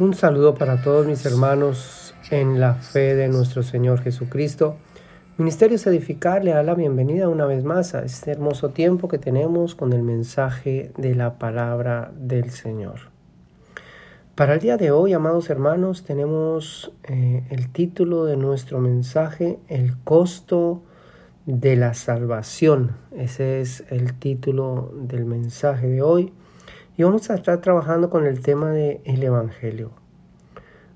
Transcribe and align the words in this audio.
Un 0.00 0.14
saludo 0.14 0.54
para 0.54 0.80
todos 0.80 1.06
mis 1.06 1.26
hermanos 1.26 2.14
en 2.30 2.58
la 2.58 2.72
fe 2.72 3.14
de 3.14 3.28
nuestro 3.28 3.62
Señor 3.62 4.00
Jesucristo. 4.00 4.76
Ministerios 5.36 5.86
Edificar 5.86 6.42
le 6.42 6.52
da 6.52 6.62
la 6.62 6.74
bienvenida 6.74 7.28
una 7.28 7.44
vez 7.44 7.64
más 7.64 7.94
a 7.94 8.02
este 8.02 8.30
hermoso 8.30 8.70
tiempo 8.70 9.08
que 9.08 9.18
tenemos 9.18 9.74
con 9.74 9.92
el 9.92 10.02
mensaje 10.02 10.90
de 10.96 11.14
la 11.14 11.38
palabra 11.38 12.12
del 12.16 12.48
Señor. 12.48 13.10
Para 14.36 14.54
el 14.54 14.60
día 14.60 14.78
de 14.78 14.90
hoy, 14.90 15.12
amados 15.12 15.50
hermanos, 15.50 16.02
tenemos 16.02 16.92
eh, 17.02 17.44
el 17.50 17.70
título 17.70 18.24
de 18.24 18.38
nuestro 18.38 18.80
mensaje, 18.80 19.58
El 19.68 19.98
costo 19.98 20.80
de 21.44 21.76
la 21.76 21.92
salvación. 21.92 22.96
Ese 23.14 23.60
es 23.60 23.84
el 23.90 24.14
título 24.18 24.94
del 24.94 25.26
mensaje 25.26 25.88
de 25.88 26.00
hoy. 26.00 26.32
Y 27.00 27.02
vamos 27.02 27.30
a 27.30 27.34
estar 27.34 27.62
trabajando 27.62 28.10
con 28.10 28.26
el 28.26 28.42
tema 28.42 28.72
del 28.72 29.00
el 29.06 29.22
Evangelio. 29.22 29.92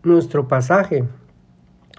Nuestro 0.02 0.48
pasaje 0.48 1.04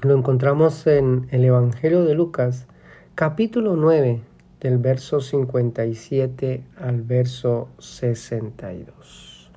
lo 0.03 0.15
encontramos 0.15 0.85
en 0.85 1.25
el 1.31 1.43
Evangelio 1.43 2.05
de 2.05 2.13
Lucas, 2.13 2.67
capítulo 3.15 3.75
9, 3.75 4.21
del 4.59 4.77
verso 4.77 5.21
57 5.21 6.63
al 6.77 7.01
verso 7.01 7.69
62. 7.79 9.49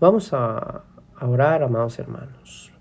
Vamos 0.00 0.32
a 0.32 0.82
orar, 1.20 1.62
amados 1.62 2.00
hermanos. 2.00 2.72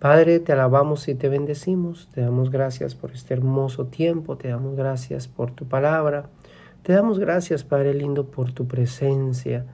Padre, 0.00 0.40
te 0.40 0.50
alabamos 0.50 1.06
y 1.06 1.14
te 1.14 1.28
bendecimos, 1.28 2.08
te 2.12 2.20
damos 2.20 2.50
gracias 2.50 2.96
por 2.96 3.12
este 3.12 3.32
hermoso 3.32 3.86
tiempo, 3.86 4.36
te 4.36 4.48
damos 4.48 4.74
gracias 4.74 5.28
por 5.28 5.52
tu 5.52 5.68
palabra, 5.68 6.30
te 6.82 6.94
damos 6.94 7.20
gracias, 7.20 7.62
Padre 7.62 7.94
lindo, 7.94 8.26
por 8.26 8.50
tu 8.50 8.66
presencia 8.66 9.66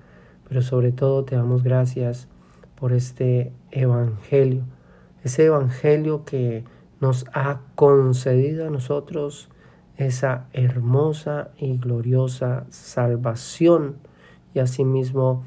pero 0.48 0.62
sobre 0.62 0.92
todo 0.92 1.24
te 1.24 1.36
damos 1.36 1.62
gracias 1.62 2.28
por 2.74 2.92
este 2.92 3.52
Evangelio, 3.70 4.62
ese 5.22 5.46
Evangelio 5.46 6.24
que 6.24 6.64
nos 7.00 7.26
ha 7.32 7.60
concedido 7.74 8.66
a 8.66 8.70
nosotros 8.70 9.48
esa 9.96 10.46
hermosa 10.52 11.50
y 11.58 11.76
gloriosa 11.76 12.66
salvación 12.70 13.96
y 14.54 14.60
asimismo 14.60 15.44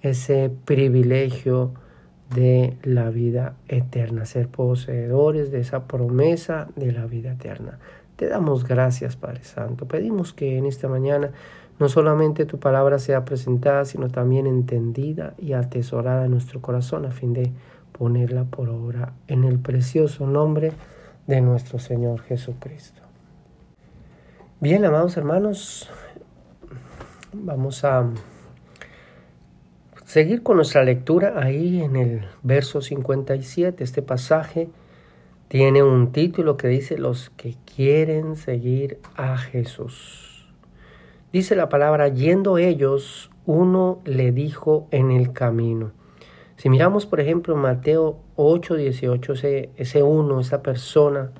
ese 0.00 0.50
privilegio 0.64 1.72
de 2.34 2.78
la 2.84 3.10
vida 3.10 3.56
eterna, 3.68 4.24
ser 4.24 4.48
poseedores 4.48 5.50
de 5.50 5.60
esa 5.60 5.86
promesa 5.86 6.68
de 6.76 6.92
la 6.92 7.06
vida 7.06 7.32
eterna. 7.32 7.78
Te 8.16 8.28
damos 8.28 8.64
gracias, 8.64 9.16
Padre 9.16 9.42
Santo. 9.44 9.88
Pedimos 9.88 10.32
que 10.32 10.56
en 10.56 10.66
esta 10.66 10.88
mañana 10.88 11.32
no 11.80 11.88
solamente 11.88 12.44
tu 12.44 12.60
palabra 12.60 12.98
sea 12.98 13.24
presentada, 13.24 13.86
sino 13.86 14.10
también 14.10 14.46
entendida 14.46 15.32
y 15.38 15.54
atesorada 15.54 16.26
en 16.26 16.30
nuestro 16.30 16.60
corazón 16.60 17.06
a 17.06 17.10
fin 17.10 17.32
de 17.32 17.52
ponerla 17.90 18.44
por 18.44 18.68
obra 18.68 19.14
en 19.28 19.44
el 19.44 19.58
precioso 19.58 20.26
nombre 20.26 20.72
de 21.26 21.40
nuestro 21.40 21.78
Señor 21.78 22.20
Jesucristo. 22.20 23.00
Bien, 24.60 24.84
amados 24.84 25.16
hermanos, 25.16 25.88
vamos 27.32 27.82
a 27.82 28.10
seguir 30.04 30.42
con 30.42 30.56
nuestra 30.56 30.84
lectura 30.84 31.42
ahí 31.42 31.80
en 31.80 31.96
el 31.96 32.26
verso 32.42 32.82
57. 32.82 33.82
Este 33.82 34.02
pasaje 34.02 34.68
tiene 35.48 35.82
un 35.82 36.12
título 36.12 36.58
que 36.58 36.68
dice 36.68 36.98
los 36.98 37.30
que 37.30 37.56
quieren 37.74 38.36
seguir 38.36 38.98
a 39.16 39.38
Jesús. 39.38 40.29
Dice 41.32 41.54
la 41.54 41.68
palabra, 41.68 42.08
yendo 42.08 42.58
ellos, 42.58 43.30
uno 43.46 44.00
le 44.04 44.32
dijo 44.32 44.88
en 44.90 45.12
el 45.12 45.32
camino. 45.32 45.92
Si 46.56 46.68
miramos, 46.68 47.06
por 47.06 47.20
ejemplo, 47.20 47.54
Mateo 47.56 48.18
8, 48.36 48.74
18, 48.74 49.32
ese, 49.34 49.70
ese 49.76 50.02
uno, 50.02 50.40
esa 50.40 50.62
persona 50.62 51.30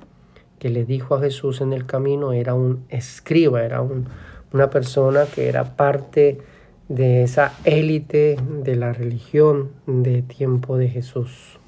que 0.59 0.69
le 0.69 0.85
dijo 0.85 1.15
a 1.15 1.19
Jesús 1.19 1.59
en 1.59 1.73
el 1.73 1.85
camino 1.85 2.33
era 2.33 2.53
un 2.53 2.85
escriba, 2.89 3.63
era 3.63 3.81
un, 3.81 4.05
una 4.53 4.69
persona 4.69 5.25
que 5.25 5.49
era 5.49 5.75
parte 5.75 6.39
de 6.87 7.23
esa 7.23 7.53
élite 7.65 8.37
de 8.63 8.75
la 8.75 8.93
religión 8.93 9.71
de 9.87 10.21
tiempo 10.21 10.77
de 10.77 10.87
Jesús. 10.87 11.59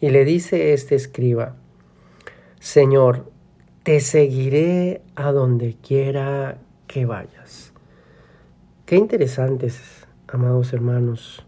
Y 0.00 0.10
le 0.10 0.24
dice 0.24 0.72
este 0.72 0.94
escriba, 0.94 1.56
Señor, 2.58 3.30
te 3.82 4.00
seguiré 4.00 5.02
a 5.14 5.32
donde 5.32 5.76
quiera 5.82 6.58
que 6.90 7.06
vayas. 7.06 7.72
Qué 8.84 8.96
interesantes, 8.96 10.08
amados 10.26 10.72
hermanos, 10.72 11.46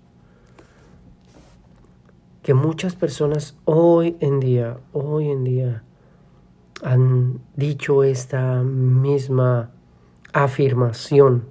que 2.45 2.55
muchas 2.55 2.95
personas 2.95 3.59
hoy 3.65 4.17
en 4.21 4.39
día, 4.39 4.79
hoy 4.93 5.31
en 5.31 5.43
día, 5.43 5.83
han 6.81 7.41
dicho 7.57 8.05
esta 8.05 8.63
misma 8.63 9.73
afirmación. 10.33 11.49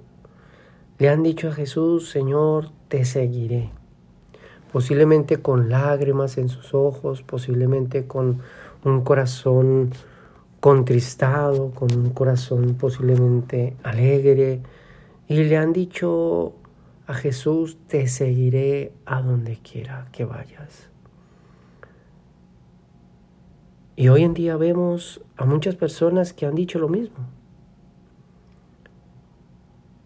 Le 0.98 1.10
han 1.10 1.22
dicho 1.22 1.48
a 1.48 1.52
Jesús, 1.52 2.08
Señor, 2.08 2.70
te 2.88 3.04
seguiré. 3.04 3.72
Posiblemente 4.72 5.42
con 5.42 5.68
lágrimas 5.68 6.38
en 6.38 6.48
sus 6.48 6.72
ojos, 6.72 7.22
posiblemente 7.22 8.06
con 8.06 8.40
un 8.84 9.02
corazón 9.02 9.90
contristado, 10.62 11.72
con 11.72 11.92
un 11.92 12.10
corazón 12.10 12.76
posiblemente 12.76 13.74
alegre, 13.82 14.62
y 15.26 15.42
le 15.42 15.56
han 15.56 15.72
dicho 15.72 16.52
a 17.08 17.14
Jesús, 17.14 17.78
te 17.88 18.06
seguiré 18.06 18.92
a 19.04 19.20
donde 19.22 19.56
quiera 19.56 20.06
que 20.12 20.24
vayas. 20.24 20.88
Y 23.96 24.06
hoy 24.06 24.22
en 24.22 24.34
día 24.34 24.56
vemos 24.56 25.20
a 25.36 25.46
muchas 25.46 25.74
personas 25.74 26.32
que 26.32 26.46
han 26.46 26.54
dicho 26.54 26.78
lo 26.78 26.88
mismo, 26.88 27.26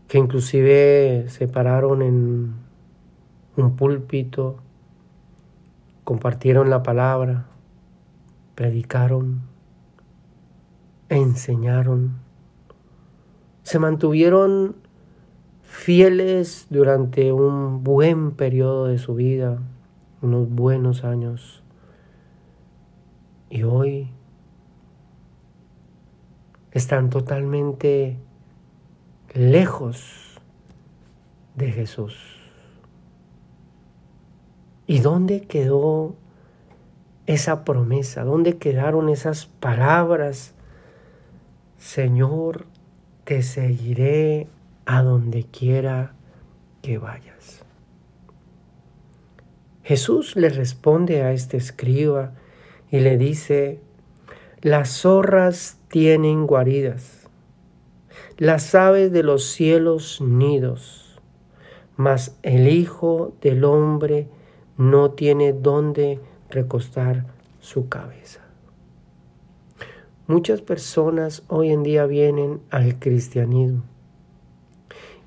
que 0.09 0.17
inclusive 0.17 1.27
se 1.29 1.49
pararon 1.49 2.01
en 2.01 2.55
un 3.59 3.77
púlpito, 3.77 4.57
compartieron 6.03 6.71
la 6.71 6.83
palabra, 6.83 7.45
predicaron, 8.55 9.55
enseñaron, 11.09 12.19
se 13.63 13.79
mantuvieron 13.79 14.77
fieles 15.63 16.67
durante 16.71 17.33
un 17.33 17.85
buen 17.85 18.33
periodo 18.33 18.87
de 18.87 18.99
su 18.99 19.15
vida, 19.15 19.59
unos 20.23 20.49
buenos 20.49 21.05
años. 21.05 21.63
Y 23.51 23.63
hoy 23.63 24.11
están 26.73 27.11
totalmente 27.11 28.19
lejos 29.35 30.41
de 31.55 31.73
Jesús. 31.73 32.17
¿Y 34.87 35.01
dónde 35.01 35.43
quedó 35.43 36.15
esa 37.27 37.65
promesa? 37.65 38.25
¿Dónde 38.25 38.59
quedaron 38.59 39.09
esas 39.09 39.47
palabras 39.47 40.56
Señor, 41.87 42.67
te 43.23 43.43
seguiré 43.43 44.49
a 44.87 45.03
donde 45.03 45.45
quiera 45.45 46.17
que 46.83 46.99
vayas. 46.99 47.65
Jesús 49.85 50.35
le 50.35 50.49
responde 50.49 51.23
a 51.23 51.31
este 51.31 51.57
escriba 51.57 52.33
y 52.91 52.99
le 52.99 53.17
dice, 53.17 53.79
las 54.63 55.03
zorras 55.03 55.79
tienen 55.87 56.49
guaridas, 56.49 57.29
las 58.37 58.75
aves 58.75 59.13
de 59.13 59.23
los 59.23 59.45
cielos 59.45 60.21
nidos, 60.21 61.21
mas 61.97 62.37
el 62.43 62.67
Hijo 62.67 63.37
del 63.41 63.63
Hombre 63.63 64.27
no 64.77 65.13
tiene 65.13 65.53
dónde 65.53 66.19
recostar 66.51 67.27
su 67.61 67.89
cabeza. 67.89 68.46
Muchas 70.29 70.61
personas 70.61 71.45
hoy 71.47 71.71
en 71.71 71.85
día 71.85 72.05
vienen 72.05 72.61
al 72.71 72.99
cristianismo 72.99 73.85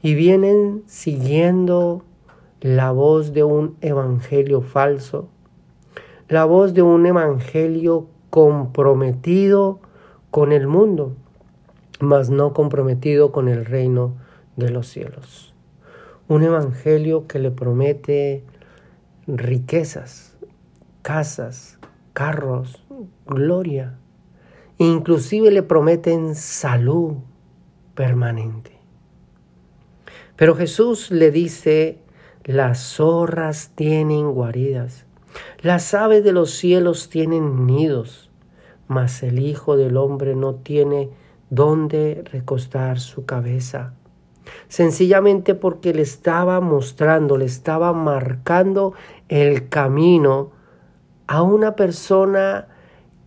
y 0.01 0.13
vienen 0.13 0.83
siguiendo 0.87 2.03
la 2.59 2.91
voz 2.91 3.31
de 3.31 3.45
un 3.45 3.77
evangelio 3.79 4.59
falso, 4.59 5.29
la 6.27 6.43
voz 6.43 6.73
de 6.73 6.81
un 6.81 7.05
evangelio 7.05 8.07
comprometido 8.29 9.79
con 10.31 10.51
el 10.51 10.67
mundo, 10.67 11.15
mas 12.01 12.29
no 12.29 12.51
comprometido 12.51 13.31
con 13.31 13.47
el 13.47 13.63
reino 13.63 14.15
de 14.57 14.69
los 14.69 14.87
cielos. 14.87 15.53
Un 16.27 16.43
evangelio 16.43 17.25
que 17.25 17.39
le 17.39 17.51
promete 17.51 18.43
riquezas, 19.27 20.37
casas, 21.03 21.79
carros, 22.11 22.83
gloria, 23.25 23.97
Inclusive 24.81 25.51
le 25.51 25.61
prometen 25.61 26.35
salud 26.35 27.17
permanente. 27.95 28.79
Pero 30.37 30.55
Jesús 30.55 31.11
le 31.11 31.31
dice, 31.31 31.99
las 32.45 32.79
zorras 32.79 33.73
tienen 33.75 34.31
guaridas, 34.31 35.05
Las 35.59 35.93
aves 35.93 36.23
de 36.23 36.31
los 36.31 36.51
cielos 36.51 37.09
tienen 37.09 37.65
nidos, 37.65 38.31
mas 38.87 39.21
el 39.21 39.39
Hijo 39.39 39.75
del 39.75 39.97
Hombre 39.97 40.33
no 40.33 40.55
tiene 40.55 41.09
dónde 41.49 42.23
recostar 42.31 43.01
su 43.01 43.25
cabeza. 43.25 43.93
Sencillamente 44.69 45.55
porque 45.55 45.93
le 45.93 46.03
estaba 46.03 46.61
mostrando, 46.61 47.37
le 47.37 47.45
estaba 47.45 47.91
marcando 47.91 48.93
el 49.27 49.67
camino 49.67 50.51
a 51.27 51.41
una 51.41 51.75
persona 51.75 52.69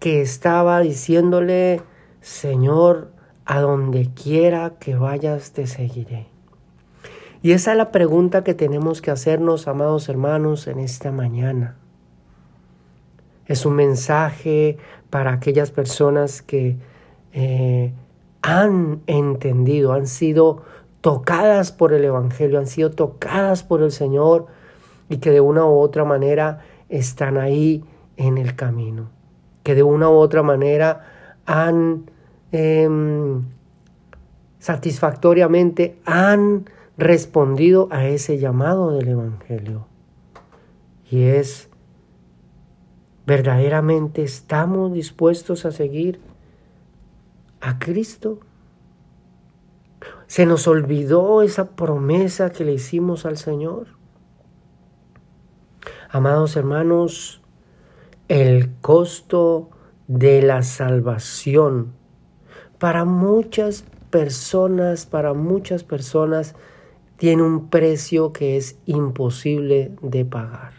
que 0.02 0.20
estaba 0.20 0.80
diciéndole, 0.80 1.80
Señor, 2.20 3.12
a 3.44 3.60
donde 3.60 4.10
quiera 4.12 4.72
que 4.80 4.96
vayas 4.96 5.52
te 5.52 5.68
seguiré. 5.68 6.26
Y 7.40 7.52
esa 7.52 7.70
es 7.70 7.78
la 7.78 7.92
pregunta 7.92 8.42
que 8.42 8.52
tenemos 8.52 9.00
que 9.00 9.12
hacernos, 9.12 9.68
amados 9.68 10.08
hermanos, 10.08 10.66
en 10.66 10.80
esta 10.80 11.12
mañana. 11.12 11.76
Es 13.46 13.64
un 13.64 13.74
mensaje 13.74 14.76
para 15.08 15.34
aquellas 15.34 15.70
personas 15.70 16.42
que 16.42 16.78
eh, 17.32 17.92
han 18.42 19.02
entendido, 19.06 19.92
han 19.92 20.08
sido 20.08 20.64
tocadas 21.00 21.70
por 21.70 21.92
el 21.92 22.04
Evangelio, 22.04 22.58
han 22.58 22.66
sido 22.66 22.90
tocadas 22.90 23.62
por 23.62 23.82
el 23.82 23.92
Señor 23.92 24.48
y 25.08 25.18
que 25.18 25.30
de 25.30 25.40
una 25.40 25.64
u 25.64 25.78
otra 25.78 26.04
manera 26.04 26.58
están 26.88 27.38
ahí 27.38 27.84
en 28.16 28.36
el 28.36 28.56
camino, 28.56 29.08
que 29.62 29.74
de 29.74 29.82
una 29.82 30.08
u 30.08 30.14
otra 30.14 30.42
manera 30.42 31.40
han 31.46 32.10
em, 32.52 33.44
satisfactoriamente 34.58 35.98
han 36.04 36.66
respondido 36.96 37.88
a 37.90 38.06
ese 38.06 38.38
llamado 38.38 38.92
del 38.92 39.08
Evangelio. 39.08 39.86
Y 41.10 41.24
es 41.24 41.68
¿Verdaderamente 43.24 44.22
estamos 44.22 44.92
dispuestos 44.92 45.64
a 45.64 45.70
seguir 45.70 46.20
a 47.60 47.78
Cristo? 47.78 48.40
¿Se 50.26 50.44
nos 50.44 50.66
olvidó 50.66 51.42
esa 51.42 51.70
promesa 51.76 52.50
que 52.50 52.64
le 52.64 52.72
hicimos 52.72 53.24
al 53.24 53.36
Señor? 53.36 53.86
Amados 56.10 56.56
hermanos, 56.56 57.41
el 58.28 58.70
costo 58.80 59.70
de 60.08 60.42
la 60.42 60.62
salvación 60.62 61.92
para 62.78 63.04
muchas 63.04 63.84
personas, 64.10 65.06
para 65.06 65.34
muchas 65.34 65.84
personas, 65.84 66.54
tiene 67.16 67.42
un 67.42 67.68
precio 67.68 68.32
que 68.32 68.56
es 68.56 68.76
imposible 68.86 69.92
de 70.02 70.24
pagar. 70.24 70.72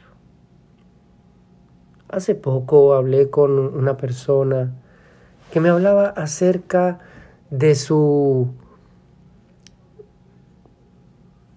Hace 2.10 2.36
poco 2.36 2.94
hablé 2.94 3.30
con 3.30 3.51
una 3.57 3.98
persona 3.98 4.74
que 5.51 5.60
me 5.60 5.69
hablaba 5.69 6.07
acerca 6.07 7.00
de 7.50 7.75
su 7.75 8.50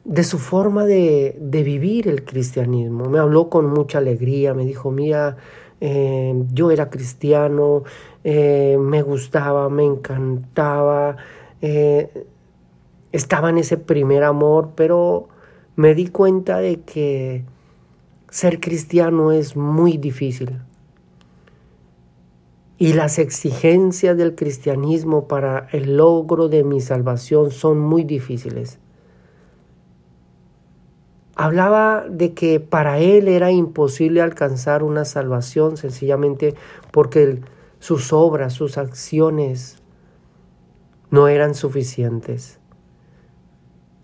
de 0.04 0.22
su 0.22 0.38
forma 0.38 0.84
de, 0.84 1.36
vivir 1.40 2.06
el 2.06 2.24
cristianismo. 2.24 3.06
Me 3.06 3.18
habló 3.18 3.50
con 3.50 3.68
mucha 3.68 3.98
alegría, 3.98 4.54
me 4.54 4.64
dijo, 4.64 4.92
mira, 4.92 5.36
eh, 5.80 6.34
yo 6.52 6.70
era 6.70 6.90
cristiano, 6.90 7.84
eh, 8.24 8.76
me 8.80 9.02
gustaba, 9.02 9.68
me 9.68 9.84
encantaba, 9.84 11.16
eh, 11.60 12.26
estaba 13.12 13.50
en 13.50 13.58
ese 13.58 13.76
primer 13.76 14.24
amor, 14.24 14.70
pero 14.74 15.28
me 15.76 15.94
di 15.94 16.08
cuenta 16.08 16.58
de 16.58 16.80
que 16.80 17.44
ser 18.30 18.60
cristiano 18.60 19.32
es 19.32 19.56
muy 19.56 19.98
difícil. 19.98 20.58
Y 22.78 22.92
las 22.92 23.18
exigencias 23.18 24.16
del 24.18 24.34
cristianismo 24.34 25.28
para 25.28 25.68
el 25.72 25.96
logro 25.96 26.48
de 26.48 26.62
mi 26.62 26.80
salvación 26.80 27.50
son 27.50 27.78
muy 27.78 28.04
difíciles. 28.04 28.78
Hablaba 31.36 32.04
de 32.08 32.34
que 32.34 32.58
para 32.60 32.98
él 32.98 33.28
era 33.28 33.52
imposible 33.52 34.22
alcanzar 34.22 34.82
una 34.82 35.04
salvación 35.04 35.76
sencillamente 35.76 36.54
porque 36.90 37.40
sus 37.78 38.12
obras, 38.12 38.54
sus 38.54 38.78
acciones 38.78 39.82
no 41.10 41.28
eran 41.28 41.54
suficientes 41.54 42.58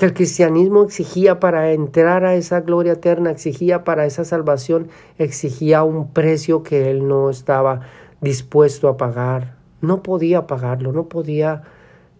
que 0.02 0.06
el 0.06 0.14
cristianismo 0.14 0.82
exigía 0.82 1.38
para 1.38 1.70
entrar 1.70 2.24
a 2.24 2.34
esa 2.34 2.62
gloria 2.62 2.94
eterna, 2.94 3.30
exigía 3.30 3.84
para 3.84 4.04
esa 4.04 4.24
salvación, 4.24 4.88
exigía 5.16 5.84
un 5.84 6.08
precio 6.12 6.64
que 6.64 6.90
él 6.90 7.06
no 7.06 7.30
estaba 7.30 7.82
dispuesto 8.20 8.88
a 8.88 8.96
pagar. 8.96 9.54
No 9.80 10.02
podía 10.02 10.48
pagarlo, 10.48 10.90
no 10.90 11.08
podía 11.08 11.62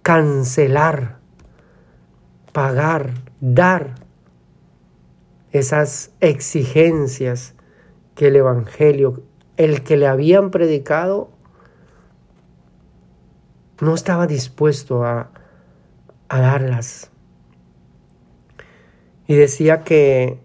cancelar, 0.03 1.19
pagar, 2.53 3.15
dar 3.41 3.97
esas 5.53 6.13
exigencias 6.21 7.55
que 8.15 8.29
el 8.29 8.37
Evangelio, 8.37 9.23
el 9.57 9.83
que 9.83 9.97
le 9.97 10.07
habían 10.07 10.51
predicado, 10.51 11.31
no 13.81 13.95
estaba 13.95 14.27
dispuesto 14.27 15.05
a, 15.05 15.31
a 16.29 16.41
darlas. 16.41 17.11
Y 19.27 19.35
decía 19.35 19.83
que 19.83 20.41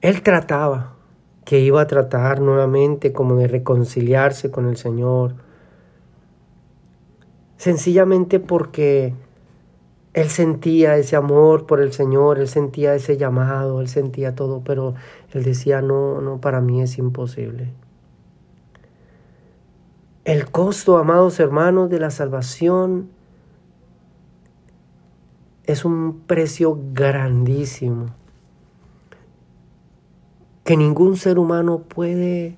él 0.00 0.22
trataba, 0.22 0.96
que 1.44 1.60
iba 1.60 1.80
a 1.80 1.86
tratar 1.86 2.40
nuevamente 2.40 3.12
como 3.12 3.36
de 3.36 3.48
reconciliarse 3.48 4.50
con 4.50 4.68
el 4.68 4.76
Señor, 4.76 5.36
sencillamente 7.56 8.40
porque 8.40 9.14
él 10.16 10.30
sentía 10.30 10.96
ese 10.96 11.14
amor 11.14 11.66
por 11.66 11.78
el 11.78 11.92
Señor, 11.92 12.38
él 12.38 12.48
sentía 12.48 12.94
ese 12.94 13.18
llamado, 13.18 13.82
él 13.82 13.88
sentía 13.88 14.34
todo, 14.34 14.62
pero 14.64 14.94
él 15.32 15.44
decía, 15.44 15.82
no, 15.82 16.22
no, 16.22 16.40
para 16.40 16.62
mí 16.62 16.80
es 16.80 16.96
imposible. 16.96 17.74
El 20.24 20.50
costo, 20.50 20.96
amados 20.96 21.38
hermanos, 21.38 21.90
de 21.90 22.00
la 22.00 22.10
salvación 22.10 23.10
es 25.64 25.84
un 25.84 26.20
precio 26.20 26.80
grandísimo 26.94 28.06
que 30.64 30.78
ningún 30.78 31.18
ser 31.18 31.38
humano 31.38 31.80
puede 31.80 32.56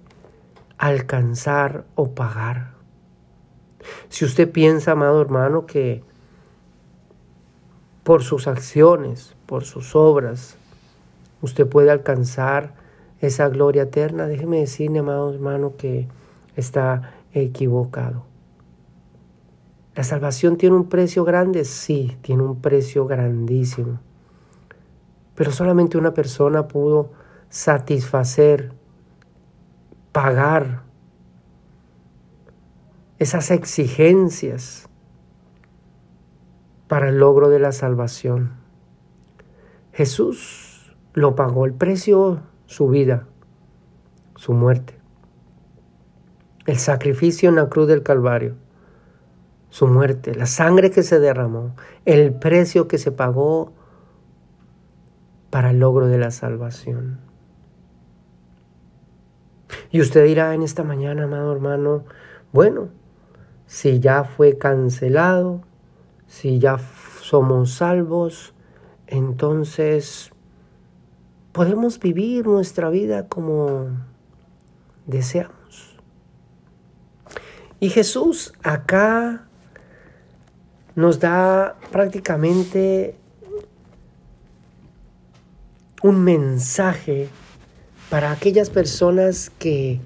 alcanzar 0.78 1.86
o 1.96 2.12
pagar. 2.12 2.74
Si 4.10 4.24
usted 4.24 4.48
piensa, 4.48 4.92
amado 4.92 5.20
hermano, 5.20 5.66
que 5.66 6.06
por 8.08 8.22
sus 8.22 8.48
acciones, 8.48 9.36
por 9.44 9.64
sus 9.64 9.94
obras, 9.94 10.56
usted 11.42 11.66
puede 11.66 11.90
alcanzar 11.90 12.72
esa 13.20 13.50
gloria 13.50 13.82
eterna, 13.82 14.26
déjeme 14.26 14.60
decirle, 14.60 15.00
amado 15.00 15.30
hermano, 15.30 15.76
que 15.76 16.08
está 16.56 17.12
equivocado. 17.34 18.24
¿La 19.94 20.04
salvación 20.04 20.56
tiene 20.56 20.76
un 20.76 20.88
precio 20.88 21.22
grande? 21.22 21.66
Sí, 21.66 22.16
tiene 22.22 22.44
un 22.44 22.62
precio 22.62 23.04
grandísimo. 23.06 24.00
Pero 25.34 25.52
solamente 25.52 25.98
una 25.98 26.14
persona 26.14 26.66
pudo 26.66 27.10
satisfacer, 27.50 28.72
pagar 30.12 30.80
esas 33.18 33.50
exigencias 33.50 34.87
para 36.88 37.10
el 37.10 37.18
logro 37.18 37.48
de 37.48 37.60
la 37.60 37.72
salvación. 37.72 38.52
Jesús 39.92 40.96
lo 41.14 41.34
pagó 41.34 41.66
el 41.66 41.74
precio, 41.74 42.40
su 42.66 42.88
vida, 42.88 43.26
su 44.36 44.52
muerte, 44.52 44.98
el 46.66 46.78
sacrificio 46.78 47.48
en 47.48 47.56
la 47.56 47.68
cruz 47.68 47.88
del 47.88 48.02
Calvario 48.02 48.56
su 49.70 49.86
muerte, 49.86 50.34
la 50.34 50.46
sangre 50.46 50.90
que 50.90 51.02
se 51.02 51.20
derramó, 51.20 51.74
el 52.04 52.32
precio 52.32 52.88
que 52.88 52.98
se 52.98 53.12
pagó 53.12 53.72
para 55.50 55.70
el 55.70 55.80
logro 55.80 56.06
de 56.06 56.18
la 56.18 56.30
salvación. 56.30 57.20
Y 59.90 60.00
usted 60.00 60.24
dirá 60.24 60.54
en 60.54 60.62
esta 60.62 60.84
mañana, 60.84 61.24
amado 61.24 61.52
hermano, 61.52 62.04
bueno, 62.52 62.88
si 63.66 64.00
ya 64.00 64.24
fue 64.24 64.58
cancelado, 64.58 65.62
si 66.28 66.60
ya 66.60 66.78
somos 67.22 67.72
salvos, 67.74 68.54
entonces 69.08 70.30
podemos 71.52 71.98
vivir 71.98 72.46
nuestra 72.46 72.90
vida 72.90 73.26
como 73.26 73.88
deseamos. 75.06 75.96
Y 77.80 77.90
Jesús 77.90 78.52
acá 78.62 79.48
nos 80.94 81.20
da 81.20 81.76
prácticamente 81.90 83.16
un 86.02 86.22
mensaje 86.24 87.28
para 88.10 88.32
aquellas 88.32 88.70
personas 88.70 89.50
que 89.58 90.00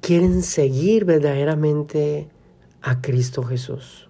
quieren 0.00 0.42
seguir 0.42 1.04
verdaderamente 1.04 2.28
a 2.82 3.00
Cristo 3.00 3.42
Jesús. 3.42 4.08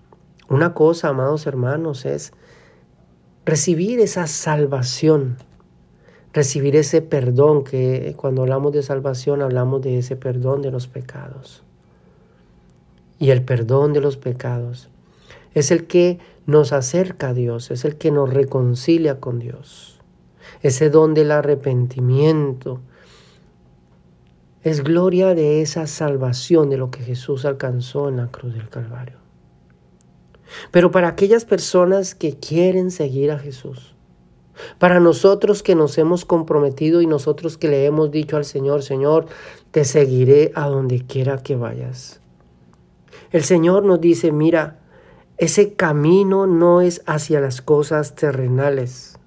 Una 0.49 0.75
cosa, 0.75 1.09
amados 1.09 1.47
hermanos, 1.47 2.05
es 2.05 2.33
recibir 3.45 4.01
esa 4.01 4.27
salvación, 4.27 5.37
recibir 6.33 6.77
ese 6.77 7.03
perdón, 7.03 7.65
que 7.65 8.15
cuando 8.17 8.43
hablamos 8.43 8.73
de 8.73 8.83
salvación 8.83 9.43
hablamos 9.43 9.83
de 9.83 9.99
ese 9.99 10.17
perdón 10.17 10.63
de 10.63 10.71
los 10.71 10.89
pecados. 10.89 11.63
Y 13.19 13.31
el 13.31 13.43
perdón 13.45 13.93
de 13.93 14.01
los 14.01 14.17
pecados 14.17 14.89
es 15.55 15.71
el 15.71 15.87
que 15.87 16.19
nos 16.47 16.73
acerca 16.73 17.29
a 17.29 17.35
Dios, 17.35 17.71
es 17.71 17.85
el 17.85 17.97
que 17.97 18.11
nos 18.11 18.33
reconcilia 18.33 19.21
con 19.21 19.39
Dios. 19.39 20.01
Ese 20.63 20.91
don 20.91 21.15
del 21.15 21.31
arrepentimiento 21.31 22.81
es 24.63 24.85
gloria 24.85 25.35
de 25.35 25.61
esa 25.61 25.87
salvación 25.87 26.71
de 26.71 26.77
lo 26.77 26.91
que 26.91 27.03
Jesús 27.03 27.45
alcanzó 27.45 28.09
en 28.09 28.17
la 28.17 28.29
cruz 28.29 28.55
del 28.55 28.69
Calvario. 28.69 29.19
Pero 30.71 30.91
para 30.91 31.09
aquellas 31.09 31.45
personas 31.45 32.15
que 32.15 32.39
quieren 32.39 32.91
seguir 32.91 33.31
a 33.33 33.39
Jesús, 33.39 33.95
para 34.79 35.01
nosotros 35.01 35.63
que 35.63 35.75
nos 35.75 35.99
hemos 35.99 36.25
comprometido 36.25 37.01
y 37.01 37.07
nosotros 37.07 37.59
que 37.59 37.69
le 37.69 37.87
hemos 37.87 38.11
dicho 38.11 38.37
al 38.37 38.45
Señor, 38.45 38.83
Señor, 38.83 39.27
te 39.71 39.85
seguiré 39.85 40.53
a 40.55 40.69
donde 40.69 41.05
quiera 41.05 41.43
que 41.43 41.57
vayas. 41.57 42.21
El 43.31 43.45
Señor 43.45 43.85
nos 43.85 44.01
dice, 44.01 44.31
mira, 44.31 44.79
ese 45.39 45.73
camino 45.73 46.47
no 46.47 46.83
es 46.83 47.03
hacia 47.07 47.41
las 47.41 47.63
cosas 47.63 48.15
terrenales. 48.15 49.19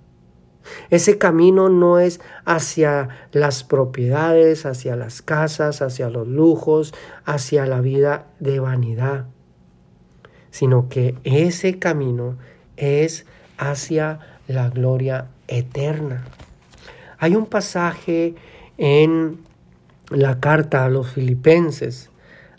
Ese 0.89 1.17
camino 1.17 1.69
no 1.69 1.99
es 1.99 2.19
hacia 2.45 3.09
las 3.31 3.63
propiedades, 3.63 4.65
hacia 4.65 4.95
las 4.95 5.21
casas, 5.21 5.81
hacia 5.81 6.09
los 6.09 6.27
lujos, 6.27 6.93
hacia 7.25 7.65
la 7.65 7.81
vida 7.81 8.27
de 8.39 8.59
vanidad, 8.59 9.25
sino 10.51 10.89
que 10.89 11.15
ese 11.23 11.79
camino 11.79 12.37
es 12.77 13.25
hacia 13.57 14.19
la 14.47 14.69
gloria 14.69 15.29
eterna. 15.47 16.25
Hay 17.17 17.35
un 17.35 17.45
pasaje 17.45 18.35
en 18.77 19.39
la 20.09 20.39
carta 20.39 20.85
a 20.85 20.89
los 20.89 21.11
filipenses, 21.11 22.11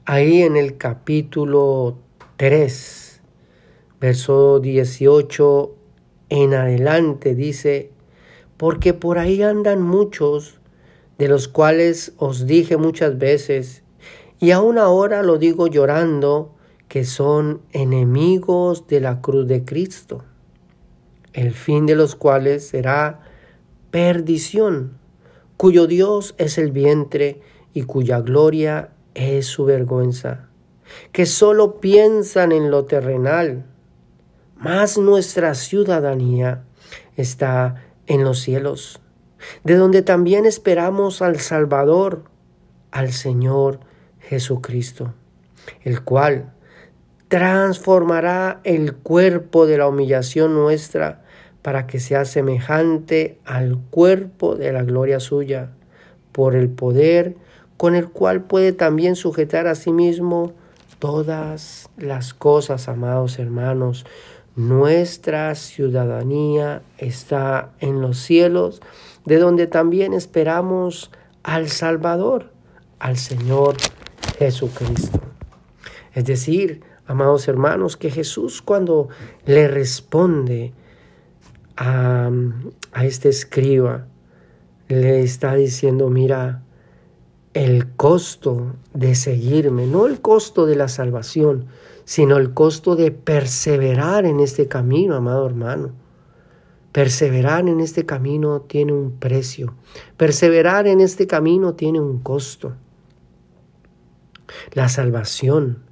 ahí 0.05 0.43
en 0.43 0.57
el 0.57 0.77
capítulo 0.79 1.99
3, 2.37 3.21
verso 4.01 4.61
18 4.61 5.75
en 6.29 6.55
adelante, 6.55 7.35
dice, 7.35 7.93
porque 8.57 8.95
por 8.95 9.19
ahí 9.19 9.43
andan 9.43 9.83
muchos, 9.83 10.59
de 11.19 11.29
los 11.29 11.49
cuales 11.49 12.13
os 12.19 12.47
dije 12.47 12.77
muchas 12.77 13.19
veces, 13.19 13.83
y 14.39 14.51
aún 14.51 14.79
ahora 14.79 15.23
lo 15.23 15.39
digo 15.39 15.67
llorando, 15.67 16.55
que 16.89 17.05
son 17.05 17.63
enemigos 17.73 18.87
de 18.87 19.01
la 19.01 19.21
cruz 19.21 19.47
de 19.49 19.65
Cristo, 19.65 20.25
el 21.33 21.53
fin 21.53 21.87
de 21.87 21.97
los 21.97 22.15
cuales 22.15 22.69
será 22.69 23.21
perdición, 23.91 24.99
cuyo 25.57 25.87
Dios 25.87 26.35
es 26.39 26.59
el 26.59 26.71
vientre 26.71 27.41
y 27.73 27.83
cuya 27.83 28.21
gloria 28.21 28.91
es 29.15 29.47
su 29.47 29.65
vergüenza, 29.65 30.49
que 31.13 31.27
solo 31.27 31.81
piensan 31.81 32.53
en 32.53 32.71
lo 32.71 32.85
terrenal, 32.85 33.67
mas 34.57 34.97
nuestra 34.99 35.55
ciudadanía 35.55 36.65
está 37.17 37.86
en 38.07 38.25
los 38.25 38.41
cielos, 38.41 39.01
de 39.65 39.75
donde 39.77 40.03
también 40.03 40.47
esperamos 40.47 41.23
al 41.23 41.41
Salvador, 41.41 42.25
al 42.91 43.13
Señor 43.13 43.81
Jesucristo, 44.21 45.15
el 45.83 46.03
cual 46.03 46.53
transformará 47.29 48.61
el 48.65 48.95
cuerpo 48.95 49.67
de 49.67 49.79
la 49.79 49.89
humillación 49.89 50.55
nuestra 50.55 51.25
para 51.63 51.87
que 51.87 51.99
sea 51.99 52.25
semejante 52.25 53.41
al 53.45 53.79
cuerpo 53.91 54.55
de 54.55 54.73
la 54.73 54.85
gloria 54.85 55.19
suya, 55.19 55.71
por 56.33 56.55
el 56.55 56.69
poder 56.69 57.37
con 57.77 57.95
el 57.95 58.09
cual 58.09 58.43
puede 58.43 58.73
también 58.73 59.17
sujetar 59.17 59.67
a 59.67 59.75
sí 59.75 59.93
mismo 59.93 60.53
todas 60.99 61.91
las 61.97 62.35
cosas, 62.35 62.89
amados 62.89 63.39
hermanos. 63.39 64.07
Nuestra 64.57 65.55
ciudadanía 65.55 66.81
está 66.97 67.75
en 67.81 68.01
los 68.01 68.17
cielos, 68.17 68.81
de 69.27 69.37
donde 69.37 69.67
también 69.67 70.15
esperamos 70.15 71.11
al 71.43 71.69
Salvador, 71.69 72.53
al 72.99 73.19
Señor 73.19 73.77
Jesucristo. 74.39 75.21
Es 76.15 76.25
decir, 76.25 76.81
amados 77.07 77.47
hermanos, 77.49 77.99
que 77.99 78.11
Jesús 78.11 78.63
cuando 78.63 79.11
le 79.45 79.69
responde 79.69 80.73
a, 81.77 82.31
a 82.93 83.05
este 83.05 83.29
escriba, 83.29 84.07
le 84.89 85.21
está 85.21 85.55
diciendo, 85.55 86.09
mira, 86.09 86.63
el 87.53 87.93
costo 87.95 88.75
de 88.95 89.15
seguirme, 89.15 89.87
no 89.87 90.07
el 90.07 90.23
costo 90.23 90.65
de 90.65 90.77
la 90.77 90.89
salvación, 90.89 91.67
sino 92.07 92.37
el 92.37 92.55
costo 92.55 92.95
de 92.95 93.11
perseverar 93.11 94.25
en 94.27 94.39
este 94.39 94.69
camino, 94.69 95.17
amado 95.17 95.45
hermano. 95.45 95.91
Perseverar 96.93 97.69
en 97.69 97.81
este 97.81 98.07
camino 98.07 98.61
tiene 98.61 98.93
un 98.93 99.19
precio. 99.19 99.75
Perseverar 100.17 100.87
en 100.87 101.01
este 101.01 101.27
camino 101.27 101.75
tiene 101.75 102.01
un 102.01 102.21
costo. 102.21 102.75
La 104.73 104.89
salvación 104.89 105.83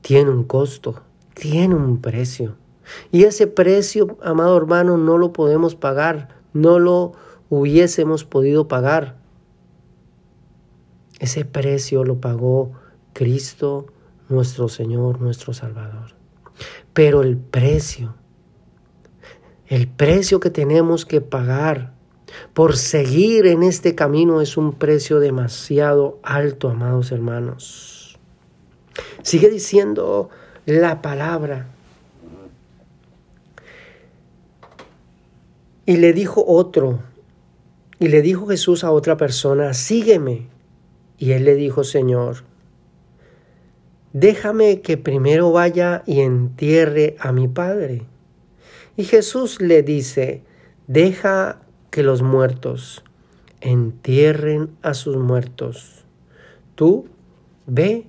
tiene 0.00 0.30
un 0.30 0.44
costo, 0.44 1.02
tiene 1.34 1.74
un 1.74 2.00
precio. 2.00 2.54
Y 3.10 3.24
ese 3.24 3.48
precio, 3.48 4.16
amado 4.22 4.56
hermano, 4.56 4.96
no 4.96 5.18
lo 5.18 5.32
podemos 5.32 5.74
pagar, 5.74 6.28
no 6.52 6.78
lo 6.78 7.12
hubiésemos 7.50 8.24
podido 8.24 8.68
pagar. 8.68 9.18
Ese 11.18 11.44
precio 11.44 12.04
lo 12.04 12.20
pagó 12.20 12.74
Cristo 13.12 13.86
nuestro 14.28 14.68
Señor, 14.68 15.20
nuestro 15.20 15.52
Salvador. 15.52 16.14
Pero 16.92 17.22
el 17.22 17.36
precio, 17.36 18.14
el 19.66 19.88
precio 19.88 20.40
que 20.40 20.50
tenemos 20.50 21.06
que 21.06 21.20
pagar 21.20 21.92
por 22.52 22.76
seguir 22.76 23.46
en 23.46 23.62
este 23.62 23.94
camino 23.94 24.40
es 24.40 24.56
un 24.56 24.72
precio 24.72 25.20
demasiado 25.20 26.18
alto, 26.22 26.68
amados 26.68 27.12
hermanos. 27.12 28.18
Sigue 29.22 29.48
diciendo 29.48 30.30
la 30.66 31.02
palabra. 31.02 31.68
Y 35.86 35.96
le 35.96 36.12
dijo 36.12 36.44
otro, 36.46 37.00
y 37.98 38.08
le 38.08 38.20
dijo 38.22 38.46
Jesús 38.46 38.84
a 38.84 38.90
otra 38.90 39.16
persona, 39.16 39.72
sígueme. 39.72 40.48
Y 41.16 41.32
él 41.32 41.44
le 41.44 41.54
dijo, 41.54 41.82
Señor, 41.82 42.44
déjame 44.12 44.80
que 44.80 44.96
primero 44.96 45.52
vaya 45.52 46.02
y 46.06 46.20
entierre 46.20 47.16
a 47.18 47.32
mi 47.32 47.48
padre. 47.48 48.02
Y 48.96 49.04
Jesús 49.04 49.60
le 49.60 49.82
dice, 49.82 50.42
deja 50.86 51.60
que 51.90 52.02
los 52.02 52.22
muertos 52.22 53.04
entierren 53.60 54.70
a 54.82 54.94
sus 54.94 55.16
muertos. 55.16 56.04
Tú 56.74 57.06
ve 57.66 58.06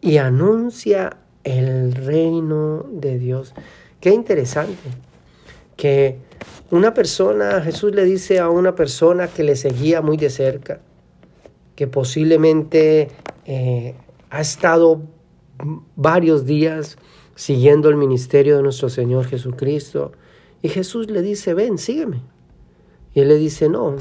y 0.00 0.18
anuncia 0.18 1.16
el 1.44 1.94
reino 1.94 2.86
de 2.90 3.18
Dios. 3.18 3.54
Qué 4.00 4.10
interesante 4.10 4.76
que 5.76 6.18
una 6.70 6.94
persona, 6.94 7.60
Jesús 7.60 7.94
le 7.94 8.04
dice 8.04 8.38
a 8.38 8.48
una 8.48 8.74
persona 8.74 9.28
que 9.28 9.42
le 9.42 9.56
seguía 9.56 10.00
muy 10.00 10.16
de 10.16 10.30
cerca, 10.30 10.80
que 11.76 11.86
posiblemente 11.86 13.08
eh, 13.44 13.94
ha 14.30 14.40
estado 14.40 15.02
varios 15.96 16.46
días 16.46 16.98
siguiendo 17.34 17.88
el 17.88 17.96
ministerio 17.96 18.56
de 18.56 18.62
nuestro 18.62 18.88
Señor 18.88 19.26
Jesucristo. 19.26 20.12
Y 20.60 20.68
Jesús 20.68 21.10
le 21.10 21.22
dice, 21.22 21.54
ven, 21.54 21.78
sígueme. 21.78 22.22
Y 23.14 23.20
él 23.20 23.28
le 23.28 23.36
dice, 23.36 23.68
no, 23.68 23.96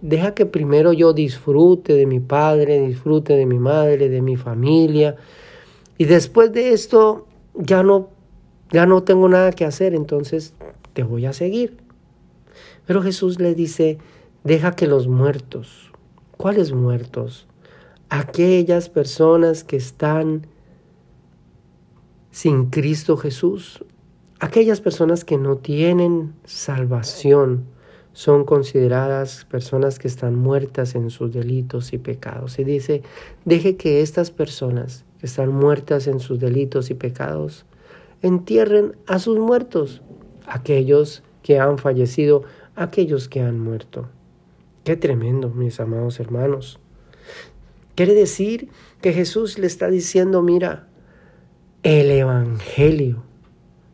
deja 0.00 0.34
que 0.34 0.46
primero 0.46 0.92
yo 0.92 1.12
disfrute 1.12 1.94
de 1.94 2.06
mi 2.06 2.20
padre, 2.20 2.86
disfrute 2.86 3.34
de 3.34 3.46
mi 3.46 3.58
madre, 3.58 4.08
de 4.08 4.20
mi 4.20 4.36
familia. 4.36 5.16
Y 5.98 6.04
después 6.04 6.52
de 6.52 6.72
esto 6.72 7.26
ya 7.54 7.82
no, 7.82 8.10
ya 8.70 8.86
no 8.86 9.02
tengo 9.02 9.28
nada 9.28 9.52
que 9.52 9.64
hacer, 9.64 9.94
entonces 9.94 10.54
te 10.92 11.02
voy 11.02 11.26
a 11.26 11.32
seguir. 11.32 11.78
Pero 12.86 13.02
Jesús 13.02 13.40
le 13.40 13.54
dice, 13.54 13.98
deja 14.44 14.74
que 14.74 14.86
los 14.86 15.08
muertos, 15.08 15.92
¿cuáles 16.36 16.72
muertos? 16.72 17.46
Aquellas 18.08 18.88
personas 18.88 19.64
que 19.64 19.76
están 19.76 20.46
sin 22.32 22.70
Cristo 22.70 23.16
Jesús. 23.16 23.84
Aquellas 24.40 24.80
personas 24.80 25.24
que 25.24 25.38
no 25.38 25.58
tienen 25.58 26.34
salvación 26.44 27.66
son 28.12 28.44
consideradas 28.44 29.46
personas 29.48 29.98
que 29.98 30.08
están 30.08 30.34
muertas 30.34 30.96
en 30.96 31.10
sus 31.10 31.32
delitos 31.32 31.92
y 31.92 31.98
pecados. 31.98 32.58
Y 32.58 32.64
dice, 32.64 33.02
deje 33.44 33.76
que 33.76 34.02
estas 34.02 34.30
personas 34.30 35.04
que 35.20 35.26
están 35.26 35.50
muertas 35.50 36.08
en 36.08 36.18
sus 36.18 36.40
delitos 36.40 36.90
y 36.90 36.94
pecados 36.94 37.64
entierren 38.20 38.96
a 39.06 39.18
sus 39.18 39.38
muertos, 39.38 40.02
aquellos 40.46 41.22
que 41.42 41.58
han 41.58 41.78
fallecido, 41.78 42.42
aquellos 42.74 43.28
que 43.28 43.40
han 43.40 43.60
muerto. 43.60 44.08
Qué 44.84 44.96
tremendo, 44.96 45.50
mis 45.50 45.80
amados 45.80 46.18
hermanos. 46.18 46.80
Quiere 47.94 48.14
decir 48.14 48.68
que 49.00 49.12
Jesús 49.12 49.58
le 49.58 49.66
está 49.66 49.88
diciendo, 49.88 50.42
mira, 50.42 50.88
el 51.82 52.12
Evangelio, 52.12 53.24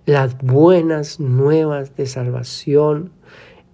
las 0.04 0.36
buenas 0.38 1.20
nuevas 1.20 1.96
de 1.96 2.06
salvación 2.06 3.10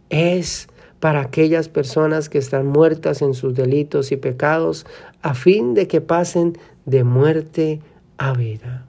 es 0.09 0.69
para 1.01 1.21
aquellas 1.21 1.69
personas 1.69 2.29
que 2.29 2.39
están 2.39 2.67
muertas 2.67 3.23
en 3.23 3.35
sus 3.35 3.55
delitos 3.55 4.13
y 4.13 4.17
pecados, 4.17 4.87
a 5.23 5.35
fin 5.35 5.75
de 5.75 5.89
que 5.89 6.01
pasen 6.01 6.57
de 6.87 7.03
muerte 7.03 7.81
a 8.17 8.33
vida. 8.33 8.87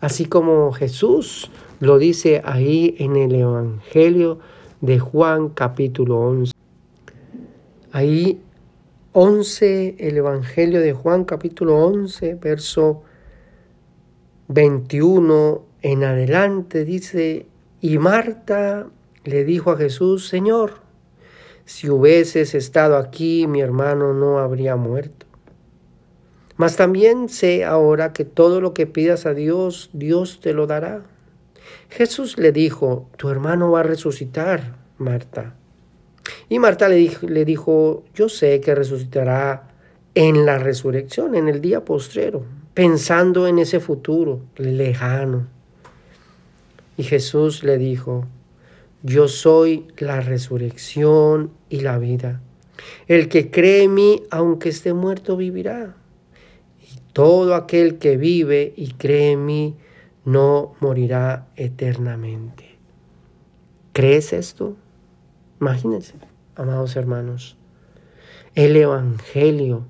Así 0.00 0.24
como 0.24 0.72
Jesús 0.72 1.50
lo 1.80 1.98
dice 1.98 2.40
ahí 2.44 2.94
en 2.98 3.16
el 3.16 3.34
Evangelio 3.34 4.38
de 4.80 4.98
Juan 4.98 5.50
capítulo 5.50 6.18
11. 6.18 6.52
Ahí 7.92 8.40
11, 9.12 9.96
el 9.98 10.16
Evangelio 10.16 10.80
de 10.80 10.94
Juan 10.94 11.24
capítulo 11.24 11.76
11, 11.76 12.34
verso 12.36 13.02
21 14.48 15.64
en 15.82 16.04
adelante 16.04 16.84
dice, 16.84 17.46
y 17.80 17.98
Marta 17.98 18.86
le 19.24 19.44
dijo 19.44 19.72
a 19.72 19.76
Jesús, 19.76 20.28
Señor, 20.28 20.74
si 21.64 21.90
hubieses 21.90 22.54
estado 22.54 22.96
aquí, 22.96 23.46
mi 23.46 23.60
hermano 23.60 24.12
no 24.12 24.38
habría 24.38 24.76
muerto. 24.76 25.26
Mas 26.56 26.76
también 26.76 27.28
sé 27.28 27.64
ahora 27.64 28.12
que 28.12 28.24
todo 28.24 28.60
lo 28.60 28.72
que 28.72 28.86
pidas 28.86 29.26
a 29.26 29.34
Dios, 29.34 29.90
Dios 29.92 30.40
te 30.40 30.54
lo 30.54 30.66
dará. 30.66 31.02
Jesús 31.90 32.38
le 32.38 32.52
dijo, 32.52 33.10
tu 33.16 33.28
hermano 33.28 33.70
va 33.72 33.80
a 33.80 33.82
resucitar, 33.82 34.76
Marta. 34.98 35.54
Y 36.48 36.58
Marta 36.58 36.88
le 36.88 36.96
dijo, 36.96 37.26
le 37.26 37.44
dijo, 37.44 38.04
yo 38.14 38.28
sé 38.28 38.60
que 38.60 38.74
resucitará 38.74 39.68
en 40.14 40.46
la 40.46 40.58
resurrección, 40.58 41.34
en 41.34 41.48
el 41.48 41.60
día 41.60 41.84
postrero, 41.84 42.44
pensando 42.76 43.46
en 43.46 43.58
ese 43.58 43.80
futuro 43.80 44.42
lejano. 44.58 45.46
Y 46.98 47.04
Jesús 47.04 47.64
le 47.64 47.78
dijo, 47.78 48.26
yo 49.02 49.28
soy 49.28 49.86
la 49.96 50.20
resurrección 50.20 51.52
y 51.70 51.80
la 51.80 51.96
vida. 51.96 52.42
El 53.08 53.30
que 53.30 53.50
cree 53.50 53.84
en 53.84 53.94
mí, 53.94 54.22
aunque 54.30 54.68
esté 54.68 54.92
muerto, 54.92 55.38
vivirá. 55.38 55.96
Y 56.82 57.00
todo 57.14 57.54
aquel 57.54 57.96
que 57.96 58.18
vive 58.18 58.74
y 58.76 58.92
cree 58.92 59.32
en 59.32 59.46
mí, 59.46 59.74
no 60.26 60.74
morirá 60.80 61.48
eternamente. 61.56 62.76
¿Crees 63.94 64.34
esto? 64.34 64.76
Imagínense, 65.62 66.12
amados 66.56 66.94
hermanos, 66.94 67.56
el 68.54 68.76
Evangelio, 68.76 69.86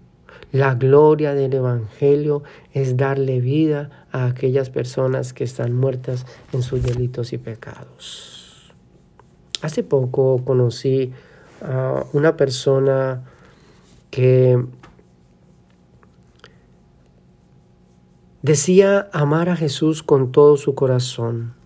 la 0.56 0.74
gloria 0.74 1.34
del 1.34 1.54
Evangelio 1.54 2.42
es 2.72 2.96
darle 2.96 3.40
vida 3.40 4.06
a 4.10 4.26
aquellas 4.26 4.70
personas 4.70 5.32
que 5.32 5.44
están 5.44 5.72
muertas 5.74 6.26
en 6.52 6.62
sus 6.62 6.82
delitos 6.82 7.32
y 7.32 7.38
pecados. 7.38 8.72
Hace 9.62 9.82
poco 9.82 10.44
conocí 10.44 11.12
a 11.62 12.04
una 12.12 12.36
persona 12.36 13.24
que 14.10 14.64
decía 18.42 19.08
amar 19.12 19.48
a 19.48 19.56
Jesús 19.56 20.02
con 20.02 20.32
todo 20.32 20.56
su 20.56 20.74
corazón 20.74 21.56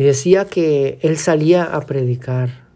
Y 0.00 0.02
decía 0.02 0.46
que 0.46 0.98
él 1.02 1.18
salía 1.18 1.62
a 1.62 1.82
predicar, 1.82 2.69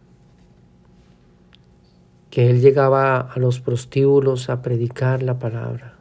que 2.35 2.51
él 2.51 2.61
llegaba 2.61 3.21
a 3.21 3.39
los 3.39 3.61
prostíbulos 3.61 4.51
a 4.51 4.61
predicar 4.61 5.23
la 5.23 5.39
palabra. 5.39 5.95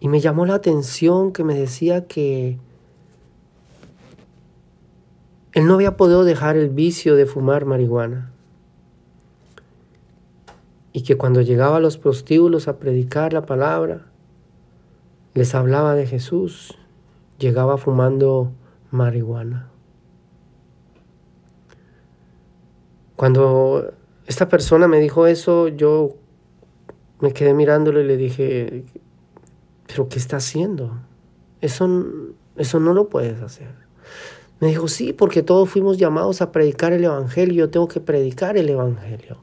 Y 0.00 0.08
me 0.08 0.18
llamó 0.18 0.44
la 0.44 0.54
atención 0.54 1.32
que 1.32 1.44
me 1.44 1.54
decía 1.54 2.08
que 2.08 2.58
él 5.52 5.66
no 5.66 5.74
había 5.74 5.96
podido 5.96 6.24
dejar 6.24 6.56
el 6.56 6.68
vicio 6.68 7.14
de 7.14 7.26
fumar 7.26 7.64
marihuana. 7.64 8.32
Y 10.92 11.02
que 11.02 11.16
cuando 11.16 11.42
llegaba 11.42 11.76
a 11.76 11.80
los 11.80 11.96
prostíbulos 11.96 12.66
a 12.66 12.80
predicar 12.80 13.32
la 13.32 13.46
palabra, 13.46 14.06
les 15.34 15.54
hablaba 15.54 15.94
de 15.94 16.08
Jesús, 16.08 16.76
llegaba 17.38 17.78
fumando 17.78 18.50
marihuana. 18.90 19.70
Cuando 23.16 23.92
esta 24.26 24.48
persona 24.48 24.88
me 24.88 25.00
dijo 25.00 25.26
eso, 25.26 25.68
yo 25.68 26.16
me 27.20 27.32
quedé 27.32 27.54
mirándole 27.54 28.02
y 28.02 28.06
le 28.06 28.16
dije, 28.16 28.84
pero 29.86 30.08
¿qué 30.08 30.18
está 30.18 30.36
haciendo? 30.36 31.00
Eso, 31.60 31.88
eso 32.56 32.80
no 32.80 32.92
lo 32.92 33.08
puedes 33.08 33.40
hacer. 33.40 33.74
Me 34.60 34.68
dijo, 34.68 34.88
sí, 34.88 35.12
porque 35.12 35.42
todos 35.42 35.68
fuimos 35.68 35.98
llamados 35.98 36.40
a 36.40 36.52
predicar 36.52 36.92
el 36.92 37.04
Evangelio, 37.04 37.66
yo 37.66 37.70
tengo 37.70 37.88
que 37.88 38.00
predicar 38.00 38.56
el 38.56 38.68
Evangelio. 38.68 39.38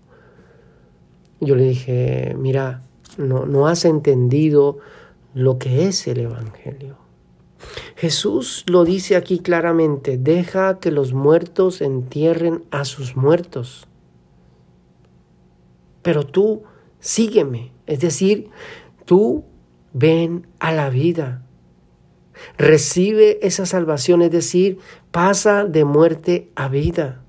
Yo 1.39 1.55
le 1.55 1.63
dije, 1.65 2.36
mira, 2.38 2.81
no, 3.17 3.45
no 3.45 3.67
has 3.67 3.86
entendido 3.86 4.77
lo 5.33 5.57
que 5.57 5.88
es 5.88 6.07
el 6.07 6.21
Evangelio. 6.21 7.03
Jesús 7.95 8.63
lo 8.67 8.86
dice 8.86 9.15
aquí 9.15 9.39
claramente, 9.39 10.17
deja 10.17 10.80
que 10.80 10.91
los 10.91 11.13
muertos 11.13 11.82
entierren 11.82 12.63
a 12.71 12.86
sus 12.86 13.15
muertos. 13.15 13.88
Pero 16.02 16.26
tú 16.26 16.63
sígueme, 16.99 17.71
es 17.88 17.99
decir, 17.99 18.49
tú 19.06 19.45
ven 19.93 20.47
a 20.60 20.71
la 20.71 20.89
vida. 20.89 21.45
Recibe 22.58 23.39
esa 23.45 23.65
salvación, 23.65 24.21
es 24.21 24.32
decir, 24.32 24.80
pasa 25.12 25.65
de 25.65 25.86
muerte 25.86 26.52
a 26.56 26.67
vida. 26.67 27.23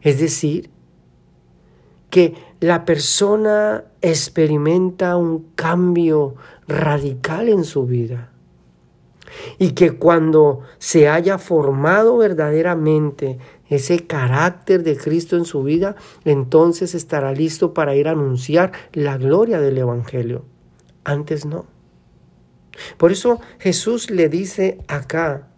Es 0.00 0.20
decir, 0.20 0.70
que 2.10 2.34
la 2.60 2.84
persona 2.84 3.84
experimenta 4.00 5.16
un 5.16 5.50
cambio 5.54 6.34
radical 6.68 7.48
en 7.48 7.64
su 7.64 7.86
vida. 7.86 8.31
Y 9.58 9.72
que 9.72 9.92
cuando 9.92 10.60
se 10.78 11.08
haya 11.08 11.38
formado 11.38 12.16
verdaderamente 12.16 13.38
ese 13.68 14.06
carácter 14.06 14.82
de 14.82 14.96
Cristo 14.96 15.36
en 15.36 15.44
su 15.44 15.62
vida, 15.62 15.96
entonces 16.24 16.94
estará 16.94 17.32
listo 17.32 17.72
para 17.72 17.94
ir 17.94 18.08
a 18.08 18.12
anunciar 18.12 18.72
la 18.92 19.16
gloria 19.16 19.60
del 19.60 19.78
Evangelio. 19.78 20.44
Antes 21.04 21.46
no. 21.46 21.66
Por 22.96 23.12
eso 23.12 23.40
Jesús 23.58 24.10
le 24.10 24.28
dice 24.28 24.78
acá, 24.88 25.48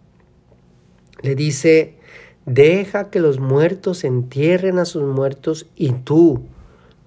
le 1.21 1.35
dice, 1.35 1.97
deja 2.45 3.09
que 3.09 3.19
los 3.19 3.39
muertos 3.39 4.03
entierren 4.03 4.79
a 4.79 4.85
sus 4.85 5.03
muertos 5.03 5.67
y 5.75 5.91
tú 5.91 6.43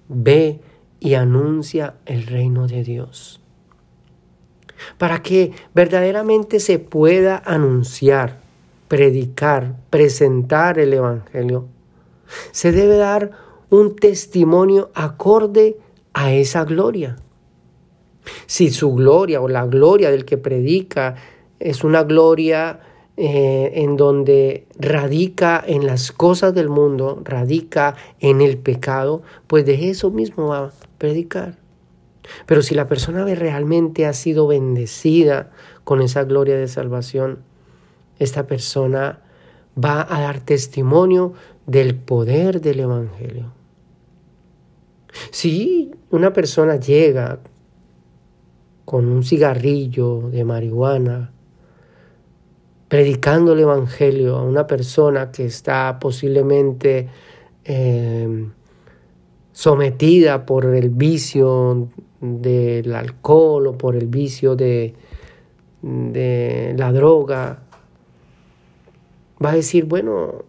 ve 0.07 0.61
y 0.99 1.13
anuncia 1.13 1.95
el 2.05 2.25
reino 2.25 2.67
de 2.67 2.83
Dios 2.83 3.38
para 4.97 5.21
que 5.21 5.51
verdaderamente 5.73 6.59
se 6.59 6.79
pueda 6.79 7.41
anunciar, 7.45 8.39
predicar, 8.87 9.75
presentar 9.89 10.79
el 10.79 10.93
Evangelio. 10.93 11.67
Se 12.51 12.71
debe 12.71 12.97
dar 12.97 13.31
un 13.69 13.95
testimonio 13.95 14.89
acorde 14.93 15.77
a 16.13 16.33
esa 16.33 16.65
gloria. 16.65 17.17
Si 18.45 18.69
su 18.69 18.93
gloria 18.93 19.41
o 19.41 19.47
la 19.47 19.65
gloria 19.65 20.11
del 20.11 20.25
que 20.25 20.37
predica 20.37 21.15
es 21.59 21.83
una 21.83 22.03
gloria 22.03 22.79
eh, 23.21 23.71
en 23.75 23.97
donde 23.97 24.65
radica 24.77 25.61
en 25.65 25.85
las 25.85 26.11
cosas 26.11 26.53
del 26.53 26.69
mundo, 26.69 27.21
radica 27.25 27.95
en 28.21 28.41
el 28.41 28.57
pecado, 28.57 29.23
pues 29.47 29.65
de 29.65 29.89
eso 29.89 30.09
mismo 30.09 30.47
va 30.47 30.57
a 30.59 30.71
predicar. 30.97 31.58
Pero 32.45 32.61
si 32.61 32.75
la 32.75 32.87
persona 32.87 33.23
realmente 33.25 34.05
ha 34.05 34.13
sido 34.13 34.47
bendecida 34.47 35.51
con 35.83 36.01
esa 36.01 36.23
gloria 36.23 36.57
de 36.57 36.67
salvación, 36.67 37.39
esta 38.17 38.47
persona 38.47 39.21
va 39.83 40.05
a 40.09 40.21
dar 40.21 40.41
testimonio 40.41 41.33
del 41.65 41.95
poder 41.95 42.61
del 42.61 42.81
Evangelio. 42.81 43.53
Si 45.31 45.91
una 46.11 46.33
persona 46.33 46.75
llega 46.77 47.39
con 48.85 49.07
un 49.07 49.23
cigarrillo 49.23 50.29
de 50.29 50.43
marihuana, 50.43 51.31
predicando 52.87 53.53
el 53.53 53.59
Evangelio 53.59 54.35
a 54.35 54.43
una 54.43 54.65
persona 54.65 55.31
que 55.31 55.45
está 55.45 55.99
posiblemente 55.99 57.07
eh, 57.63 58.47
sometida 59.51 60.45
por 60.45 60.65
el 60.65 60.89
vicio 60.89 61.89
del 62.21 62.93
alcohol 62.95 63.67
o 63.67 63.77
por 63.77 63.95
el 63.95 64.07
vicio 64.07 64.55
de, 64.55 64.93
de 65.81 66.75
la 66.77 66.91
droga, 66.91 67.63
va 69.43 69.51
a 69.51 69.55
decir, 69.55 69.85
bueno, 69.85 70.43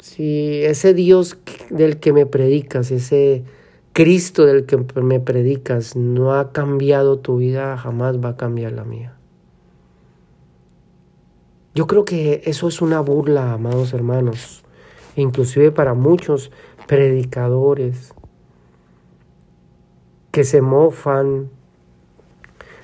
si 0.00 0.62
ese 0.64 0.94
Dios 0.94 1.38
del 1.70 1.98
que 1.98 2.12
me 2.12 2.26
predicas, 2.26 2.90
ese 2.90 3.44
Cristo 3.92 4.44
del 4.44 4.66
que 4.66 4.76
me 5.00 5.20
predicas 5.20 5.96
no 5.96 6.34
ha 6.34 6.52
cambiado 6.52 7.18
tu 7.18 7.38
vida, 7.38 7.76
jamás 7.78 8.22
va 8.22 8.30
a 8.30 8.36
cambiar 8.36 8.72
la 8.72 8.84
mía. 8.84 9.16
Yo 11.74 11.86
creo 11.86 12.04
que 12.04 12.42
eso 12.44 12.68
es 12.68 12.80
una 12.80 13.00
burla, 13.00 13.52
amados 13.52 13.92
hermanos, 13.92 14.64
inclusive 15.14 15.72
para 15.72 15.94
muchos 15.94 16.50
predicadores 16.86 18.14
que 20.36 20.44
se 20.44 20.60
mofan 20.60 21.48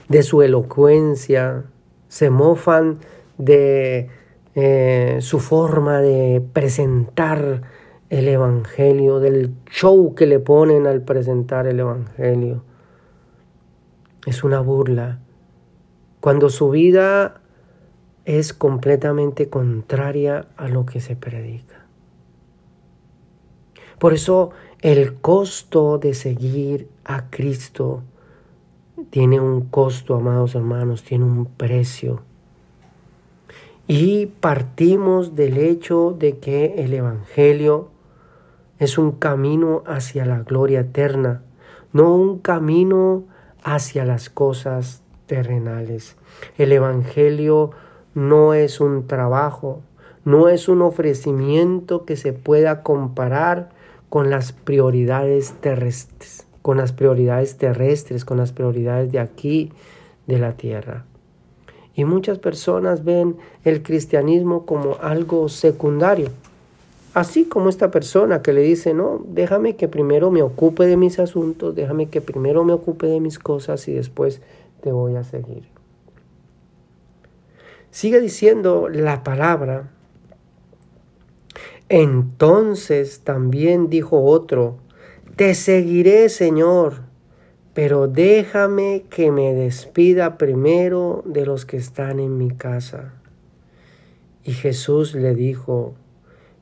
de 0.09 0.23
su 0.23 0.41
elocuencia, 0.41 1.65
se 2.09 2.31
mofan 2.31 3.01
de 3.37 4.09
eh, 4.55 5.19
su 5.21 5.38
forma 5.38 6.01
de 6.01 6.43
presentar 6.55 7.61
el 8.09 8.29
Evangelio, 8.29 9.21
del 9.21 9.53
show 9.71 10.15
que 10.15 10.25
le 10.25 10.38
ponen 10.38 10.87
al 10.87 11.03
presentar 11.03 11.67
el 11.67 11.81
Evangelio. 11.81 12.65
Es 14.25 14.45
una 14.45 14.61
burla. 14.61 15.19
Cuando 16.21 16.49
su 16.49 16.71
vida 16.71 17.43
es 18.25 18.55
completamente 18.55 19.51
contraria 19.51 20.47
a 20.57 20.69
lo 20.69 20.87
que 20.87 21.03
se 21.03 21.17
predica. 21.17 21.85
Por 23.99 24.15
eso 24.15 24.53
el 24.83 25.14
costo 25.14 25.99
de 25.99 26.12
seguir 26.12 26.88
a 27.05 27.31
Cristo 27.31 28.03
tiene 29.11 29.38
un 29.38 29.62
costo, 29.62 30.16
amados 30.16 30.57
hermanos, 30.57 31.05
tiene 31.05 31.25
un 31.25 31.47
precio. 31.47 32.23
Y 33.87 34.27
partimos 34.27 35.37
del 35.37 35.57
hecho 35.59 36.16
de 36.18 36.38
que 36.38 36.83
el 36.83 36.95
Evangelio 36.95 37.90
es 38.81 38.99
un 38.99 39.12
camino 39.12 39.85
hacia 39.87 40.25
la 40.25 40.40
gloria 40.40 40.81
eterna, 40.81 41.42
no 41.92 42.16
un 42.16 42.40
camino 42.40 43.23
hacia 43.62 44.05
las 44.05 44.31
cosas 44.31 45.03
terrenales. 45.27 46.16
El 46.59 46.73
Evangelio 46.73 47.71
no 48.14 48.53
es 48.53 48.81
un 48.81 49.07
trabajo, 49.07 49.81
no 50.25 50.49
es 50.49 50.68
un 50.68 50.83
ofrecimiento 50.83 52.05
que 52.05 52.16
se 52.16 52.33
pueda 52.33 52.83
comparar 52.83 53.71
con 54.12 54.29
las 54.29 54.53
prioridades 54.53 55.55
terrestres, 55.62 56.46
con 56.61 56.77
las 56.77 56.92
prioridades 56.92 57.57
terrestres, 57.57 58.27
con 58.27 58.37
las 58.37 58.53
prioridades 58.53 59.11
de 59.11 59.18
aquí, 59.18 59.72
de 60.27 60.38
la 60.38 60.53
tierra. 60.53 61.07
Y 61.94 62.05
muchas 62.05 62.38
personas 62.38 63.05
ven 63.05 63.38
el 63.64 63.83
cristianismo 63.83 64.66
como 64.66 64.98
algo 65.01 65.48
secundario. 65.48 66.29
Así 67.14 67.46
como 67.46 67.70
esta 67.70 67.90
persona 67.90 68.42
que 68.42 68.53
le 68.53 68.61
dice, 68.61 68.92
no, 68.92 69.25
déjame 69.27 69.77
que 69.77 69.88
primero 69.88 70.31
me 70.31 70.42
ocupe 70.42 70.85
de 70.85 70.98
mis 70.98 71.18
asuntos, 71.18 71.75
déjame 71.75 72.11
que 72.11 72.20
primero 72.20 72.64
me 72.64 72.75
ocupe 72.75 73.07
de 73.07 73.18
mis 73.18 73.38
cosas 73.38 73.88
y 73.88 73.94
después 73.94 74.42
te 74.83 74.92
voy 74.92 75.16
a 75.16 75.25
seguir. 75.25 75.62
Sigue 77.90 78.20
diciendo 78.20 78.90
la 78.90 79.25
palabra. 79.25 79.88
Entonces 81.95 83.21
también 83.21 83.91
dijo 83.91 84.25
otro, 84.25 84.79
te 85.37 85.55
seguiré, 85.55 86.31
Señor, 86.31 87.03
pero 87.75 88.09
déjame 88.09 89.05
que 89.11 89.31
me 89.31 89.53
despida 89.53 90.39
primero 90.39 91.23
de 91.27 91.45
los 91.45 91.67
que 91.67 91.77
están 91.77 92.19
en 92.19 92.39
mi 92.39 92.51
casa. 92.51 93.13
Y 94.43 94.53
Jesús 94.53 95.15
le 95.15 95.35
dijo, 95.35 95.95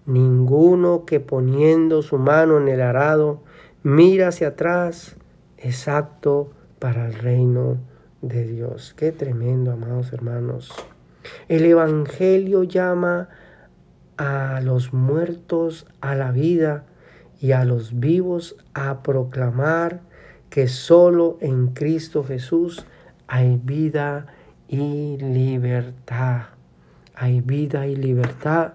Ninguno 0.04 1.04
que 1.04 1.20
poniendo 1.20 2.02
su 2.02 2.18
mano 2.18 2.58
en 2.58 2.66
el 2.66 2.80
arado 2.80 3.44
mira 3.84 4.28
hacia 4.28 4.48
atrás 4.48 5.14
es 5.58 5.86
apto 5.86 6.50
para 6.80 7.06
el 7.06 7.14
reino 7.14 7.76
de 8.20 8.48
Dios. 8.48 8.94
Qué 8.96 9.12
tremendo, 9.12 9.70
amados 9.70 10.12
hermanos. 10.12 10.72
El 11.46 11.66
Evangelio 11.66 12.64
llama 12.64 13.28
a 14.20 14.60
los 14.60 14.92
muertos 14.92 15.86
a 16.02 16.14
la 16.14 16.30
vida 16.30 16.84
y 17.40 17.52
a 17.52 17.64
los 17.64 17.98
vivos 17.98 18.56
a 18.74 19.02
proclamar 19.02 20.00
que 20.50 20.68
solo 20.68 21.38
en 21.40 21.68
Cristo 21.68 22.22
Jesús 22.22 22.84
hay 23.26 23.58
vida 23.62 24.26
y 24.68 25.16
libertad. 25.16 26.42
Hay 27.14 27.40
vida 27.40 27.86
y 27.86 27.96
libertad 27.96 28.74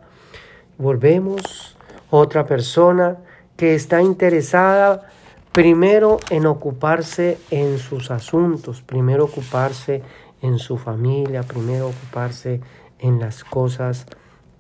Volvemos, 0.77 1.77
otra 2.09 2.45
persona 2.45 3.15
que 3.55 3.75
está 3.75 4.01
interesada 4.01 5.09
primero 5.53 6.19
en 6.29 6.47
ocuparse 6.47 7.37
en 7.49 7.77
sus 7.77 8.11
asuntos, 8.11 8.81
primero 8.81 9.23
ocuparse 9.23 10.01
en 10.41 10.59
su 10.59 10.77
familia, 10.77 11.43
primero 11.43 11.87
ocuparse 11.87 12.59
en 12.99 13.21
las 13.21 13.45
cosas 13.45 14.05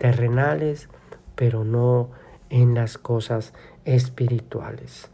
terrenales, 0.05 0.87
pero 1.33 1.63
no 1.63 2.11
en 2.51 2.75
las 2.75 2.99
cosas 2.99 3.55
espirituales. 3.85 5.09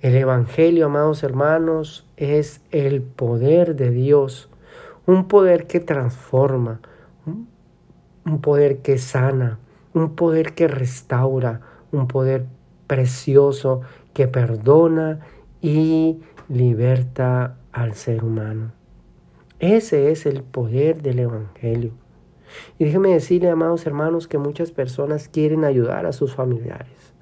El 0.00 0.16
Evangelio, 0.16 0.86
amados 0.86 1.22
hermanos, 1.22 2.06
es 2.16 2.62
el 2.70 3.02
poder 3.02 3.76
de 3.76 3.90
Dios, 3.90 4.48
un 5.04 5.28
poder 5.28 5.66
que 5.66 5.80
transforma, 5.80 6.80
un 8.24 8.40
poder 8.40 8.78
que 8.78 8.96
sana, 8.96 9.58
un 9.92 10.16
poder 10.16 10.54
que 10.54 10.66
restaura, 10.66 11.60
un 11.90 12.08
poder 12.08 12.46
precioso 12.86 13.82
que 14.14 14.28
perdona 14.28 15.20
y 15.60 16.22
liberta 16.48 17.58
al 17.70 17.92
ser 17.92 18.24
humano. 18.24 18.72
Ese 19.58 20.10
es 20.10 20.24
el 20.24 20.42
poder 20.42 21.02
del 21.02 21.18
Evangelio. 21.18 22.01
Y 22.78 22.84
déjeme 22.84 23.12
decirle, 23.12 23.50
amados 23.50 23.86
hermanos, 23.86 24.28
que 24.28 24.38
muchas 24.38 24.70
personas 24.70 25.28
quieren 25.28 25.64
ayudar 25.64 26.06
a 26.06 26.12
sus 26.12 26.34
familiares. 26.34 27.12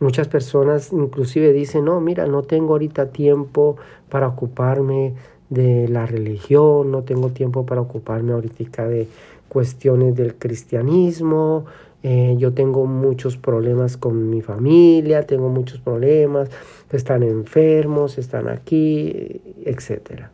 Muchas 0.00 0.28
personas 0.28 0.92
inclusive 0.92 1.52
dicen, 1.52 1.84
no, 1.84 2.00
mira, 2.00 2.26
no 2.26 2.42
tengo 2.42 2.74
ahorita 2.74 3.06
tiempo 3.06 3.76
para 4.08 4.28
ocuparme 4.28 5.14
de 5.50 5.88
la 5.88 6.06
religión, 6.06 6.90
no 6.90 7.02
tengo 7.02 7.30
tiempo 7.30 7.66
para 7.66 7.80
ocuparme 7.80 8.32
ahorita 8.32 8.86
de 8.86 9.08
cuestiones 9.48 10.14
del 10.14 10.36
cristianismo, 10.36 11.64
eh, 12.02 12.36
yo 12.38 12.52
tengo 12.52 12.86
muchos 12.86 13.36
problemas 13.36 13.96
con 13.96 14.30
mi 14.30 14.40
familia, 14.40 15.26
tengo 15.26 15.48
muchos 15.48 15.80
problemas, 15.80 16.48
están 16.92 17.24
enfermos, 17.24 18.18
están 18.18 18.48
aquí, 18.48 19.40
etc. 19.64 20.28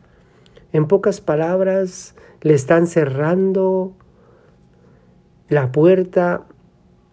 En 0.74 0.88
pocas 0.88 1.20
palabras, 1.20 2.16
le 2.40 2.52
están 2.52 2.88
cerrando 2.88 3.92
la 5.48 5.70
puerta 5.70 6.46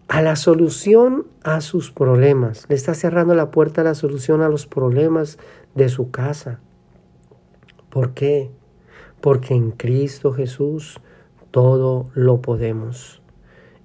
a 0.08 0.20
la 0.20 0.34
solución 0.34 1.28
a 1.44 1.60
sus 1.60 1.92
problemas, 1.92 2.66
le 2.68 2.74
está 2.74 2.92
cerrando 2.94 3.36
la 3.36 3.52
puerta 3.52 3.82
a 3.82 3.84
la 3.84 3.94
solución 3.94 4.42
a 4.42 4.48
los 4.48 4.66
problemas 4.66 5.38
de 5.76 5.88
su 5.88 6.10
casa. 6.10 6.58
¿Por 7.88 8.14
qué? 8.14 8.50
Porque 9.20 9.54
en 9.54 9.70
Cristo 9.70 10.32
Jesús 10.32 10.98
todo 11.52 12.10
lo 12.14 12.42
podemos. 12.42 13.22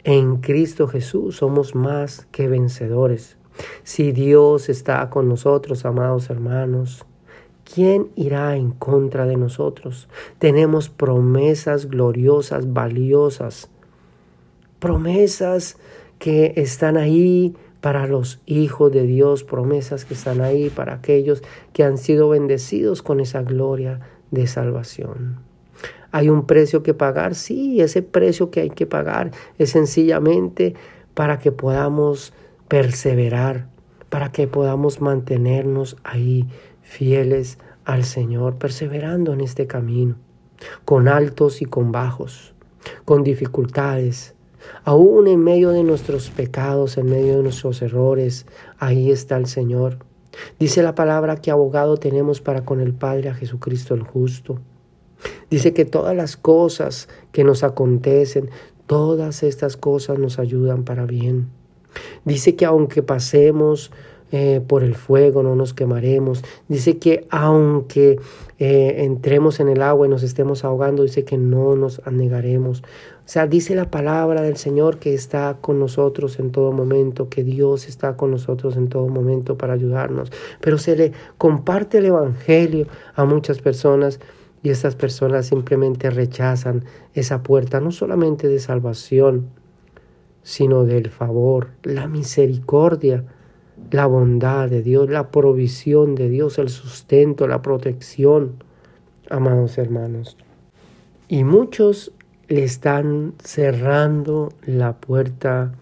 En 0.03 0.37
Cristo 0.37 0.87
Jesús 0.87 1.35
somos 1.35 1.75
más 1.75 2.27
que 2.31 2.47
vencedores. 2.47 3.37
Si 3.83 4.11
Dios 4.11 4.69
está 4.69 5.07
con 5.11 5.29
nosotros, 5.29 5.85
amados 5.85 6.31
hermanos, 6.31 7.05
¿quién 7.73 8.09
irá 8.15 8.55
en 8.55 8.71
contra 8.71 9.25
de 9.25 9.37
nosotros? 9.37 10.07
Tenemos 10.39 10.89
promesas 10.89 11.87
gloriosas, 11.87 12.73
valiosas, 12.73 13.69
promesas 14.79 15.77
que 16.19 16.53
están 16.55 16.97
ahí 16.97 17.55
para 17.81 18.07
los 18.07 18.41
hijos 18.45 18.91
de 18.91 19.03
Dios, 19.03 19.43
promesas 19.43 20.05
que 20.05 20.13
están 20.13 20.41
ahí 20.41 20.69
para 20.69 20.95
aquellos 20.95 21.43
que 21.73 21.83
han 21.83 21.97
sido 21.97 22.29
bendecidos 22.29 23.01
con 23.01 23.19
esa 23.19 23.43
gloria 23.43 23.99
de 24.31 24.47
salvación. 24.47 25.39
Hay 26.11 26.29
un 26.29 26.47
precio 26.47 26.83
que 26.83 26.93
pagar, 26.93 27.35
sí, 27.35 27.81
ese 27.81 28.01
precio 28.01 28.49
que 28.49 28.61
hay 28.61 28.69
que 28.69 28.85
pagar 28.85 29.31
es 29.57 29.71
sencillamente 29.71 30.73
para 31.13 31.37
que 31.37 31.51
podamos 31.51 32.33
perseverar, 32.67 33.67
para 34.09 34.31
que 34.31 34.47
podamos 34.47 35.01
mantenernos 35.01 35.97
ahí 36.03 36.47
fieles 36.87 37.59
al 37.85 38.05
Señor, 38.05 38.55
perseverando 38.55 39.33
en 39.33 39.41
este 39.41 39.67
camino, 39.67 40.15
con 40.85 41.07
altos 41.07 41.61
y 41.61 41.65
con 41.65 41.91
bajos, 41.91 42.53
con 43.05 43.23
dificultades, 43.23 44.33
aún 44.83 45.27
en 45.27 45.43
medio 45.43 45.71
de 45.71 45.83
nuestros 45.83 46.29
pecados, 46.29 46.97
en 46.97 47.07
medio 47.07 47.37
de 47.37 47.43
nuestros 47.43 47.81
errores, 47.81 48.45
ahí 48.79 49.11
está 49.11 49.37
el 49.37 49.47
Señor. 49.47 49.99
Dice 50.59 50.81
la 50.81 50.95
palabra 50.95 51.35
que 51.35 51.51
abogado 51.51 51.97
tenemos 51.97 52.41
para 52.41 52.63
con 52.63 52.79
el 52.79 52.93
Padre 52.93 53.29
a 53.29 53.33
Jesucristo 53.33 53.93
el 53.93 54.03
justo. 54.03 54.59
Dice 55.49 55.73
que 55.73 55.85
todas 55.85 56.15
las 56.15 56.37
cosas 56.37 57.09
que 57.31 57.43
nos 57.43 57.63
acontecen, 57.63 58.49
todas 58.85 59.43
estas 59.43 59.75
cosas 59.75 60.19
nos 60.19 60.39
ayudan 60.39 60.83
para 60.83 61.05
bien. 61.05 61.49
Dice 62.23 62.55
que 62.55 62.65
aunque 62.65 63.03
pasemos 63.03 63.91
eh, 64.31 64.61
por 64.65 64.83
el 64.83 64.95
fuego 64.95 65.41
no 65.43 65.55
nos 65.55 65.73
quemaremos. 65.73 66.43
Dice 66.67 66.97
que 66.97 67.25
aunque 67.29 68.19
eh, 68.59 68.95
entremos 69.05 69.59
en 69.59 69.69
el 69.69 69.81
agua 69.81 70.07
y 70.07 70.09
nos 70.09 70.23
estemos 70.23 70.65
ahogando, 70.65 71.03
dice 71.03 71.23
que 71.23 71.37
no 71.37 71.75
nos 71.75 72.01
anegaremos. 72.05 72.81
O 72.81 73.29
sea, 73.29 73.47
dice 73.47 73.75
la 73.75 73.91
palabra 73.91 74.41
del 74.41 74.57
Señor 74.57 74.99
que 74.99 75.13
está 75.13 75.57
con 75.61 75.79
nosotros 75.79 76.39
en 76.39 76.51
todo 76.51 76.71
momento, 76.71 77.29
que 77.29 77.43
Dios 77.43 77.87
está 77.87 78.17
con 78.17 78.31
nosotros 78.31 78.77
en 78.77 78.87
todo 78.87 79.07
momento 79.07 79.57
para 79.57 79.73
ayudarnos. 79.73 80.31
Pero 80.61 80.77
se 80.77 80.95
le 80.95 81.11
comparte 81.37 81.99
el 81.99 82.05
Evangelio 82.05 82.87
a 83.15 83.25
muchas 83.25 83.59
personas 83.59 84.19
y 84.63 84.69
estas 84.69 84.95
personas 84.95 85.45
simplemente 85.45 86.09
rechazan 86.09 86.83
esa 87.13 87.43
puerta, 87.43 87.79
no 87.79 87.91
solamente 87.91 88.47
de 88.47 88.59
salvación, 88.59 89.49
sino 90.41 90.85
del 90.85 91.09
favor, 91.09 91.69
la 91.83 92.07
misericordia, 92.07 93.25
la 93.91 94.05
bondad 94.05 94.69
de 94.69 94.81
Dios, 94.81 95.09
la 95.09 95.29
provisión 95.29 96.15
de 96.15 96.29
Dios, 96.29 96.57
el 96.57 96.69
sustento, 96.69 97.47
la 97.47 97.61
protección, 97.61 98.63
amados 99.29 99.77
hermanos. 99.77 100.37
Y 101.27 101.43
muchos 101.43 102.11
le 102.47 102.63
están 102.63 103.33
cerrando 103.43 104.49
la 104.65 104.93
puerta 104.93 105.73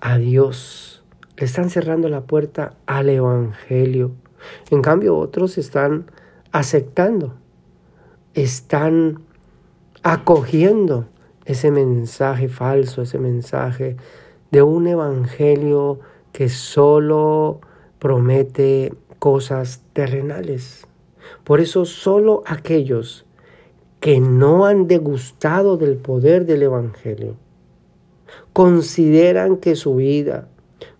a 0.00 0.18
Dios, 0.18 1.02
le 1.36 1.46
están 1.46 1.70
cerrando 1.70 2.08
la 2.08 2.22
puerta 2.22 2.74
al 2.86 3.08
Evangelio. 3.08 4.12
En 4.70 4.82
cambio, 4.82 5.16
otros 5.16 5.58
están 5.58 6.06
aceptando, 6.52 7.34
están 8.34 9.20
acogiendo 10.02 11.06
ese 11.44 11.70
mensaje 11.70 12.48
falso, 12.48 13.02
ese 13.02 13.18
mensaje 13.18 13.96
de 14.50 14.62
un 14.62 14.86
Evangelio 14.86 16.00
que 16.38 16.48
solo 16.48 17.60
promete 17.98 18.94
cosas 19.18 19.82
terrenales. 19.92 20.86
Por 21.42 21.58
eso 21.58 21.84
solo 21.84 22.44
aquellos 22.46 23.26
que 23.98 24.20
no 24.20 24.64
han 24.64 24.86
degustado 24.86 25.76
del 25.76 25.96
poder 25.96 26.46
del 26.46 26.62
Evangelio, 26.62 27.34
consideran 28.52 29.56
que 29.56 29.74
su 29.74 29.96
vida, 29.96 30.46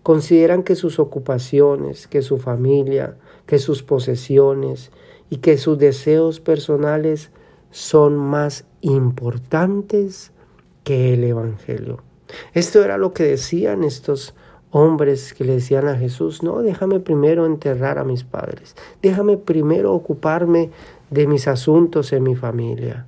consideran 0.03 0.63
que 0.63 0.75
sus 0.75 0.99
ocupaciones, 0.99 2.07
que 2.07 2.21
su 2.21 2.37
familia, 2.37 3.15
que 3.45 3.59
sus 3.59 3.81
posesiones 3.81 4.91
y 5.29 5.37
que 5.37 5.57
sus 5.57 5.77
deseos 5.77 6.41
personales 6.41 7.31
son 7.71 8.17
más 8.17 8.65
importantes 8.81 10.33
que 10.83 11.13
el 11.13 11.23
Evangelio. 11.23 12.03
Esto 12.53 12.83
era 12.83 12.97
lo 12.97 13.13
que 13.13 13.23
decían 13.23 13.85
estos 13.85 14.35
hombres 14.71 15.33
que 15.33 15.43
le 15.43 15.53
decían 15.53 15.87
a 15.87 15.95
Jesús, 15.95 16.43
no, 16.43 16.61
déjame 16.61 16.99
primero 16.99 17.45
enterrar 17.45 17.97
a 17.97 18.03
mis 18.03 18.23
padres, 18.23 18.75
déjame 19.01 19.37
primero 19.37 19.93
ocuparme 19.93 20.69
de 21.09 21.27
mis 21.27 21.47
asuntos 21.47 22.13
en 22.13 22.23
mi 22.23 22.35
familia. 22.35 23.05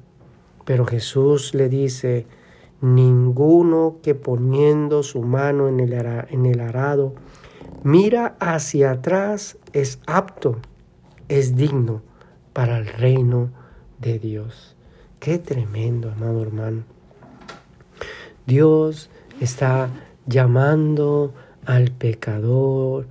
Pero 0.66 0.86
Jesús 0.86 1.54
le 1.54 1.70
dice, 1.70 2.26
ninguno 2.82 3.98
que 4.02 4.16
poniendo 4.16 5.04
su 5.04 5.22
mano 5.22 5.68
en 5.68 5.80
el, 5.80 5.94
en 5.94 6.46
el 6.46 6.60
arado 6.60 7.14
mira 7.84 8.36
hacia 8.40 8.92
atrás 8.92 9.58
es 9.74 10.00
apto, 10.08 10.58
es 11.30 11.56
digno 11.56 12.02
para 12.54 12.78
el 12.78 12.88
reino 12.88 13.50
de 14.00 14.20
Dios. 14.20 14.76
Qué 15.20 15.38
tremendo, 15.38 16.12
amado 16.12 16.42
hermano. 16.42 16.84
Dios 18.48 19.10
está 19.40 19.90
llamando 20.26 21.34
al 21.66 21.92
pecador 21.92 23.08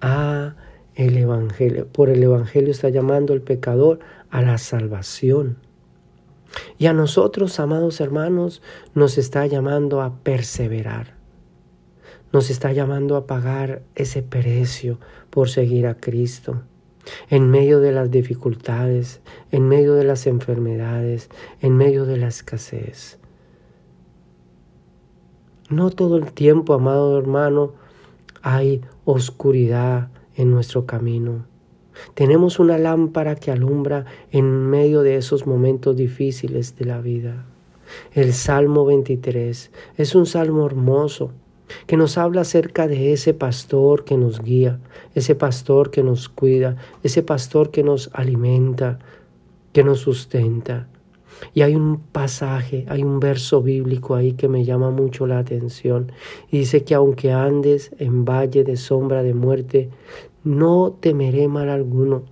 a 0.00 0.54
el 0.94 1.16
evangelio. 1.16 1.86
Por 1.86 2.10
el 2.10 2.22
evangelio 2.22 2.70
está 2.70 2.88
llamando 2.88 3.32
al 3.32 3.40
pecador 3.40 4.00
a 4.30 4.42
la 4.42 4.58
salvación. 4.58 5.56
Y 6.78 6.86
a 6.86 6.92
nosotros, 6.92 7.60
amados 7.60 8.00
hermanos, 8.00 8.62
nos 8.94 9.18
está 9.18 9.46
llamando 9.46 10.00
a 10.00 10.18
perseverar. 10.22 11.14
Nos 12.32 12.50
está 12.50 12.72
llamando 12.72 13.16
a 13.16 13.26
pagar 13.26 13.82
ese 13.94 14.22
precio 14.22 14.98
por 15.30 15.48
seguir 15.48 15.86
a 15.86 15.94
Cristo. 15.94 16.62
En 17.30 17.50
medio 17.50 17.80
de 17.80 17.92
las 17.92 18.10
dificultades, 18.10 19.20
en 19.50 19.66
medio 19.66 19.94
de 19.94 20.04
las 20.04 20.26
enfermedades, 20.26 21.30
en 21.60 21.76
medio 21.76 22.04
de 22.04 22.18
la 22.18 22.28
escasez. 22.28 23.18
No 25.70 25.90
todo 25.90 26.16
el 26.16 26.32
tiempo, 26.32 26.74
amado 26.74 27.18
hermano, 27.18 27.72
hay 28.54 28.80
oscuridad 29.04 30.08
en 30.34 30.50
nuestro 30.50 30.86
camino. 30.86 31.44
Tenemos 32.14 32.58
una 32.58 32.78
lámpara 32.78 33.34
que 33.34 33.50
alumbra 33.50 34.06
en 34.30 34.70
medio 34.70 35.02
de 35.02 35.16
esos 35.16 35.46
momentos 35.46 35.96
difíciles 35.96 36.74
de 36.76 36.86
la 36.86 37.00
vida. 37.00 37.44
El 38.12 38.32
Salmo 38.32 38.86
23 38.86 39.70
es 39.98 40.14
un 40.14 40.24
salmo 40.24 40.64
hermoso 40.64 41.32
que 41.86 41.98
nos 41.98 42.16
habla 42.16 42.40
acerca 42.40 42.86
de 42.86 43.12
ese 43.12 43.34
pastor 43.34 44.04
que 44.04 44.16
nos 44.16 44.40
guía, 44.40 44.78
ese 45.14 45.34
pastor 45.34 45.90
que 45.90 46.02
nos 46.02 46.30
cuida, 46.30 46.76
ese 47.02 47.22
pastor 47.22 47.70
que 47.70 47.82
nos 47.82 48.08
alimenta, 48.14 48.98
que 49.74 49.84
nos 49.84 50.00
sustenta. 50.00 50.88
Y 51.54 51.62
hay 51.62 51.74
un 51.74 51.98
pasaje, 51.98 52.84
hay 52.88 53.02
un 53.02 53.20
verso 53.20 53.62
bíblico 53.62 54.14
ahí 54.14 54.32
que 54.32 54.48
me 54.48 54.64
llama 54.64 54.90
mucho 54.90 55.26
la 55.26 55.38
atención. 55.38 56.12
Dice 56.50 56.84
que 56.84 56.94
aunque 56.94 57.32
andes 57.32 57.92
en 57.98 58.24
valle 58.24 58.64
de 58.64 58.76
sombra 58.76 59.22
de 59.22 59.34
muerte, 59.34 59.90
no 60.44 60.96
temeré 61.00 61.48
mal 61.48 61.68
alguno. 61.68 62.22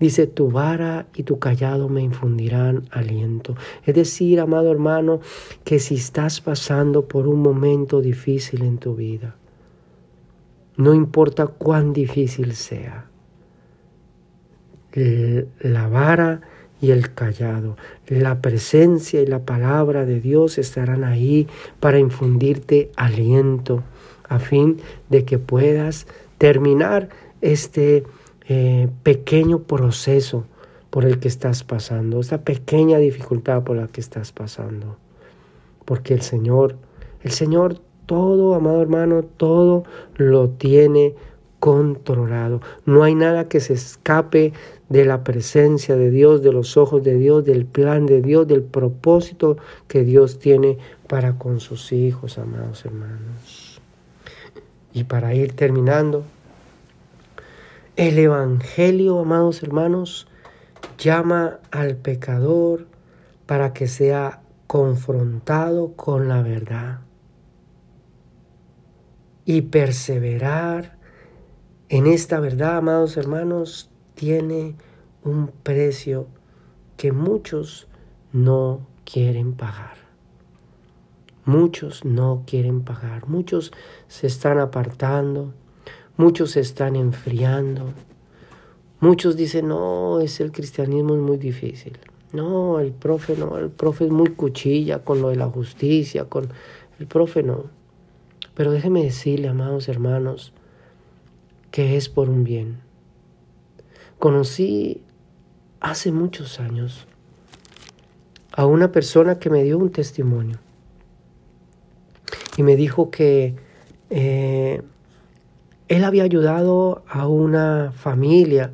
Dice, 0.00 0.28
tu 0.28 0.50
vara 0.50 1.08
y 1.14 1.24
tu 1.24 1.40
callado 1.40 1.88
me 1.88 2.02
infundirán 2.02 2.84
aliento. 2.92 3.56
Es 3.84 3.96
decir, 3.96 4.38
amado 4.38 4.70
hermano, 4.70 5.20
que 5.64 5.80
si 5.80 5.96
estás 5.96 6.40
pasando 6.40 7.08
por 7.08 7.26
un 7.26 7.40
momento 7.42 8.00
difícil 8.00 8.62
en 8.62 8.78
tu 8.78 8.94
vida, 8.94 9.34
no 10.76 10.94
importa 10.94 11.48
cuán 11.48 11.92
difícil 11.92 12.54
sea, 12.54 13.06
la 15.60 15.88
vara 15.88 16.40
y 16.80 16.90
el 16.90 17.12
callado. 17.14 17.76
La 18.06 18.40
presencia 18.40 19.20
y 19.20 19.26
la 19.26 19.40
palabra 19.40 20.04
de 20.04 20.20
Dios 20.20 20.58
estarán 20.58 21.04
ahí 21.04 21.46
para 21.80 21.98
infundirte 21.98 22.90
aliento 22.96 23.82
a 24.28 24.38
fin 24.38 24.78
de 25.08 25.24
que 25.24 25.38
puedas 25.38 26.06
terminar 26.38 27.08
este 27.40 28.04
eh, 28.48 28.88
pequeño 29.02 29.62
proceso 29.62 30.44
por 30.90 31.04
el 31.04 31.18
que 31.18 31.28
estás 31.28 31.64
pasando, 31.64 32.20
esta 32.20 32.42
pequeña 32.42 32.98
dificultad 32.98 33.62
por 33.62 33.76
la 33.76 33.88
que 33.88 34.00
estás 34.00 34.32
pasando. 34.32 34.96
Porque 35.84 36.14
el 36.14 36.22
Señor, 36.22 36.76
el 37.22 37.32
Señor 37.32 37.80
todo, 38.06 38.54
amado 38.54 38.80
hermano, 38.80 39.22
todo 39.22 39.84
lo 40.16 40.48
tiene 40.48 41.14
controlado. 41.60 42.60
No 42.86 43.02
hay 43.02 43.14
nada 43.14 43.48
que 43.48 43.60
se 43.60 43.74
escape 43.74 44.52
de 44.88 45.04
la 45.04 45.22
presencia 45.22 45.96
de 45.96 46.10
Dios, 46.10 46.42
de 46.42 46.52
los 46.52 46.76
ojos 46.76 47.02
de 47.02 47.16
Dios, 47.16 47.44
del 47.44 47.66
plan 47.66 48.06
de 48.06 48.22
Dios, 48.22 48.46
del 48.46 48.62
propósito 48.62 49.58
que 49.86 50.02
Dios 50.02 50.38
tiene 50.38 50.78
para 51.08 51.38
con 51.38 51.60
sus 51.60 51.92
hijos, 51.92 52.38
amados 52.38 52.84
hermanos. 52.84 53.80
Y 54.92 55.04
para 55.04 55.34
ir 55.34 55.52
terminando, 55.54 56.24
el 57.96 58.18
Evangelio, 58.18 59.18
amados 59.18 59.62
hermanos, 59.62 60.26
llama 60.98 61.58
al 61.70 61.96
pecador 61.96 62.86
para 63.46 63.72
que 63.72 63.88
sea 63.88 64.40
confrontado 64.66 65.94
con 65.94 66.28
la 66.28 66.42
verdad 66.42 67.00
y 69.44 69.62
perseverar 69.62 70.98
en 71.88 72.06
esta 72.06 72.38
verdad, 72.38 72.76
amados 72.76 73.16
hermanos, 73.16 73.90
tiene 74.18 74.74
un 75.22 75.52
precio 75.62 76.26
que 76.96 77.12
muchos 77.12 77.86
no 78.32 78.86
quieren 79.04 79.54
pagar. 79.54 79.96
Muchos 81.44 82.04
no 82.04 82.42
quieren 82.44 82.82
pagar, 82.82 83.28
muchos 83.28 83.72
se 84.08 84.26
están 84.26 84.58
apartando, 84.58 85.54
muchos 86.16 86.50
se 86.50 86.60
están 86.60 86.96
enfriando, 86.96 87.94
Muchos 89.00 89.36
dicen, 89.36 89.68
no, 89.68 90.18
es 90.18 90.40
el 90.40 90.50
cristianismo 90.50 91.14
es 91.14 91.20
muy 91.20 91.36
difícil. 91.36 91.96
No, 92.32 92.80
el 92.80 92.90
profe 92.90 93.36
no, 93.36 93.56
el 93.56 93.70
profe 93.70 94.06
es 94.06 94.10
muy 94.10 94.30
cuchilla 94.30 95.04
con 95.04 95.22
lo 95.22 95.28
de 95.28 95.36
la 95.36 95.46
justicia, 95.46 96.24
con 96.24 96.48
el 96.98 97.06
profe 97.06 97.44
no. 97.44 97.66
Pero 98.54 98.72
déjeme 98.72 99.04
decirle, 99.04 99.46
amados 99.46 99.88
hermanos, 99.88 100.52
que 101.70 101.96
es 101.96 102.08
por 102.08 102.28
un 102.28 102.42
bien. 102.42 102.80
Conocí 104.18 105.02
hace 105.80 106.10
muchos 106.10 106.58
años 106.58 107.06
a 108.52 108.66
una 108.66 108.90
persona 108.90 109.38
que 109.38 109.48
me 109.48 109.62
dio 109.62 109.78
un 109.78 109.92
testimonio 109.92 110.58
y 112.56 112.64
me 112.64 112.74
dijo 112.74 113.10
que 113.12 113.54
eh, 114.10 114.82
él 115.86 116.04
había 116.04 116.24
ayudado 116.24 117.04
a 117.06 117.28
una 117.28 117.92
familia 117.92 118.72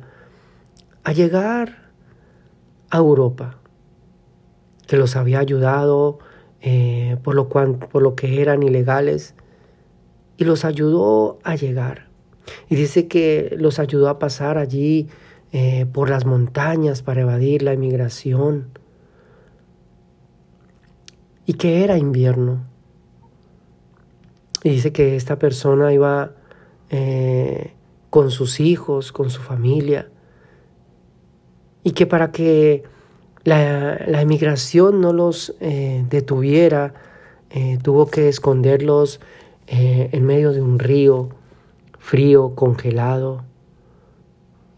a 1.03 1.13
llegar 1.13 1.91
a 2.89 2.97
Europa, 2.97 3.59
que 4.87 4.97
los 4.97 5.15
había 5.15 5.37
ayudado 5.37 6.17
eh, 6.61 7.17
por, 7.23 7.35
lo 7.35 7.49
por 7.49 8.01
lo 8.01 8.15
que 8.15 8.41
eran 8.41 8.63
ilegales 8.63 9.35
y 10.37 10.45
los 10.45 10.65
ayudó 10.65 11.37
a 11.43 11.55
llegar. 11.55 12.07
Y 12.67 12.75
dice 12.75 13.07
que 13.07 13.55
los 13.59 13.77
ayudó 13.77 14.09
a 14.09 14.17
pasar 14.17 14.57
allí 14.57 15.07
eh, 15.57 15.85
por 15.85 16.09
las 16.09 16.25
montañas 16.25 17.01
para 17.01 17.21
evadir 17.21 17.61
la 17.61 17.73
inmigración 17.73 18.77
y 21.45 21.53
que 21.53 21.85
era 21.85 21.97
invierno. 21.97 22.65
Y 24.63 24.71
dice 24.71 24.91
que 24.91 25.15
esta 25.15 25.39
persona 25.39 25.93
iba 25.93 26.33
eh, 26.89 27.71
con 28.09 28.31
sus 28.31 28.59
hijos, 28.59 29.13
con 29.13 29.29
su 29.29 29.41
familia, 29.41 30.09
y 31.83 31.91
que 31.91 32.05
para 32.05 32.33
que 32.33 32.83
la, 33.45 34.03
la 34.07 34.21
emigración 34.21 34.99
no 34.99 35.13
los 35.13 35.55
eh, 35.61 36.05
detuviera, 36.09 36.95
tuvo 37.81 38.07
que 38.07 38.27
esconderlos 38.27 39.21
en 39.67 40.25
medio 40.25 40.51
de 40.51 40.61
un 40.61 40.79
río 40.79 41.29
frío, 41.97 42.55
congelado. 42.55 43.45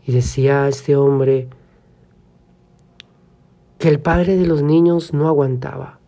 Y 0.08 0.14
decía 0.14 0.68
este 0.70 0.96
hombre 0.96 1.50
que 3.78 3.90
el 3.90 4.00
padre 4.00 4.38
de 4.38 4.48
los 4.48 4.64
niños 4.64 5.14
no 5.14 5.28
aguantaba 5.28 6.00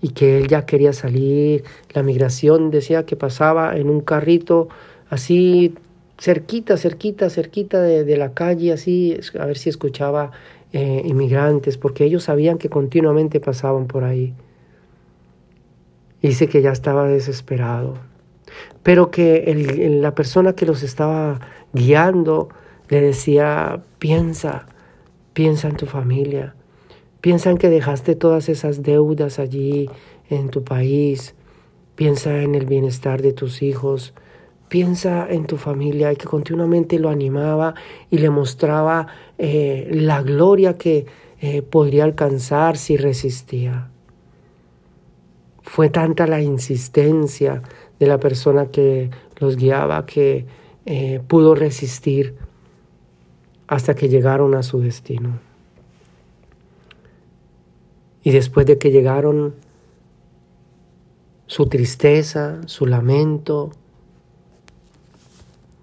y 0.00 0.10
que 0.10 0.38
él 0.38 0.48
ya 0.48 0.64
quería 0.64 0.92
salir. 0.92 1.64
La 1.92 2.02
migración 2.02 2.70
decía 2.70 3.04
que 3.04 3.16
pasaba 3.16 3.76
en 3.76 3.90
un 3.90 4.00
carrito 4.00 4.68
así 5.10 5.74
cerquita, 6.18 6.76
cerquita, 6.76 7.28
cerquita 7.30 7.82
de, 7.82 8.16
la 8.16 8.32
calle, 8.32 8.72
así, 8.72 9.18
a 9.38 9.44
ver 9.44 9.58
si 9.58 9.70
escuchaba 9.70 10.30
eh, 10.72 11.02
inmigrantes, 11.04 11.76
porque 11.76 12.04
ellos 12.04 12.24
sabían 12.24 12.58
que 12.58 12.68
continuamente 12.68 13.40
pasaban 13.40 13.86
por 13.86 14.04
ahí. 14.04 14.34
Dice 16.22 16.48
que 16.48 16.62
ya 16.62 16.70
estaba 16.70 17.08
desesperado, 17.08 17.94
pero 18.82 19.10
que 19.10 19.98
la 20.00 20.14
persona 20.14 20.54
que 20.54 20.64
los 20.64 20.82
estaba 20.82 21.40
guiando 21.72 22.48
le 22.94 23.00
decía, 23.00 23.82
piensa, 23.98 24.66
piensa 25.34 25.68
en 25.68 25.76
tu 25.76 25.86
familia, 25.86 26.54
Piensa 27.24 27.54
que 27.54 27.70
dejaste 27.70 28.16
todas 28.16 28.50
esas 28.50 28.82
deudas 28.82 29.38
allí 29.38 29.88
en 30.28 30.50
tu 30.50 30.62
país. 30.62 31.34
Piensa 31.94 32.42
en 32.42 32.54
el 32.54 32.66
bienestar 32.66 33.22
de 33.22 33.32
tus 33.32 33.62
hijos. 33.62 34.12
Piensa 34.68 35.26
en 35.30 35.46
tu 35.46 35.56
familia 35.56 36.12
y 36.12 36.16
que 36.16 36.26
continuamente 36.26 36.98
lo 36.98 37.08
animaba 37.08 37.76
y 38.10 38.18
le 38.18 38.28
mostraba 38.28 39.06
eh, 39.38 39.88
la 39.90 40.20
gloria 40.20 40.76
que 40.76 41.06
eh, 41.40 41.62
podría 41.62 42.04
alcanzar 42.04 42.76
si 42.76 42.98
resistía. 42.98 43.88
Fue 45.62 45.88
tanta 45.88 46.26
la 46.26 46.42
insistencia 46.42 47.62
de 47.98 48.06
la 48.06 48.20
persona 48.20 48.66
que 48.66 49.08
los 49.38 49.56
guiaba 49.56 50.04
que 50.04 50.44
eh, 50.84 51.22
pudo 51.26 51.54
resistir 51.54 52.34
hasta 53.66 53.94
que 53.94 54.08
llegaron 54.08 54.54
a 54.54 54.62
su 54.62 54.80
destino. 54.80 55.38
Y 58.22 58.30
después 58.30 58.66
de 58.66 58.78
que 58.78 58.90
llegaron, 58.90 59.54
su 61.46 61.66
tristeza, 61.66 62.60
su 62.66 62.86
lamento, 62.86 63.70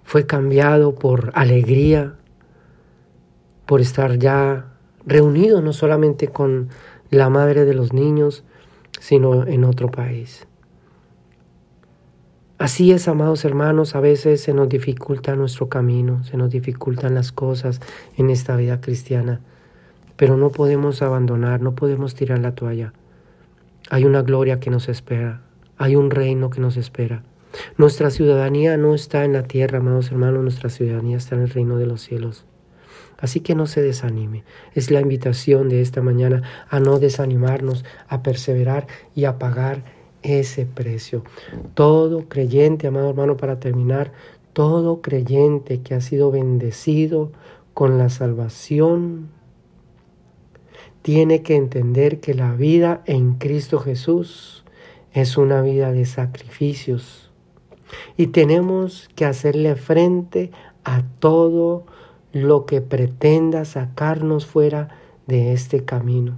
fue 0.03 0.25
cambiado 0.25 0.95
por 0.95 1.31
alegría, 1.35 2.15
por 3.65 3.79
estar 3.79 4.17
ya 4.17 4.73
reunido 5.05 5.61
no 5.61 5.71
solamente 5.71 6.27
con 6.27 6.69
la 7.09 7.29
madre 7.29 7.65
de 7.65 7.73
los 7.73 7.93
niños, 7.93 8.43
sino 8.99 9.45
en 9.45 9.63
otro 9.63 9.89
país. 9.89 10.47
Así 12.61 12.91
es, 12.91 13.07
amados 13.07 13.43
hermanos, 13.43 13.95
a 13.95 14.01
veces 14.01 14.39
se 14.41 14.53
nos 14.53 14.69
dificulta 14.69 15.35
nuestro 15.35 15.67
camino, 15.67 16.23
se 16.23 16.37
nos 16.37 16.51
dificultan 16.51 17.15
las 17.15 17.31
cosas 17.31 17.81
en 18.17 18.29
esta 18.29 18.55
vida 18.55 18.79
cristiana. 18.79 19.41
Pero 20.15 20.37
no 20.37 20.51
podemos 20.51 21.01
abandonar, 21.01 21.61
no 21.61 21.73
podemos 21.73 22.13
tirar 22.13 22.37
la 22.37 22.53
toalla. 22.53 22.93
Hay 23.89 24.05
una 24.05 24.21
gloria 24.21 24.59
que 24.59 24.69
nos 24.69 24.89
espera, 24.89 25.41
hay 25.79 25.95
un 25.95 26.11
reino 26.11 26.51
que 26.51 26.61
nos 26.61 26.77
espera. 26.77 27.23
Nuestra 27.79 28.11
ciudadanía 28.11 28.77
no 28.77 28.93
está 28.93 29.25
en 29.25 29.33
la 29.33 29.41
tierra, 29.41 29.79
amados 29.79 30.11
hermanos, 30.11 30.43
nuestra 30.43 30.69
ciudadanía 30.69 31.17
está 31.17 31.33
en 31.33 31.41
el 31.41 31.49
reino 31.49 31.77
de 31.77 31.87
los 31.87 32.01
cielos. 32.01 32.45
Así 33.17 33.39
que 33.39 33.55
no 33.55 33.65
se 33.65 33.81
desanime. 33.81 34.43
Es 34.75 34.91
la 34.91 35.01
invitación 35.01 35.67
de 35.67 35.81
esta 35.81 36.03
mañana 36.03 36.43
a 36.69 36.79
no 36.79 36.99
desanimarnos, 36.99 37.85
a 38.07 38.21
perseverar 38.21 38.85
y 39.15 39.25
a 39.25 39.39
pagar 39.39 40.00
ese 40.23 40.65
precio. 40.65 41.23
Todo 41.73 42.27
creyente, 42.27 42.87
amado 42.87 43.09
hermano, 43.09 43.37
para 43.37 43.59
terminar, 43.59 44.11
todo 44.53 45.01
creyente 45.01 45.81
que 45.81 45.95
ha 45.95 46.01
sido 46.01 46.31
bendecido 46.31 47.31
con 47.73 47.97
la 47.97 48.09
salvación 48.09 49.29
tiene 51.01 51.41
que 51.41 51.55
entender 51.55 52.19
que 52.19 52.33
la 52.33 52.53
vida 52.53 53.01
en 53.05 53.35
Cristo 53.35 53.79
Jesús 53.79 54.63
es 55.13 55.37
una 55.37 55.61
vida 55.61 55.91
de 55.91 56.05
sacrificios 56.05 57.31
y 58.17 58.27
tenemos 58.27 59.09
que 59.15 59.25
hacerle 59.25 59.75
frente 59.75 60.51
a 60.83 61.03
todo 61.19 61.85
lo 62.31 62.65
que 62.65 62.81
pretenda 62.81 63.65
sacarnos 63.65 64.45
fuera 64.45 64.89
de 65.27 65.53
este 65.53 65.83
camino, 65.83 66.37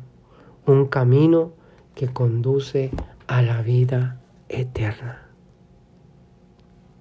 un 0.66 0.86
camino 0.86 1.52
que 1.94 2.08
conduce 2.08 2.90
a 2.98 3.13
la 3.42 3.62
vida 3.62 4.22
eterna. 4.50 5.24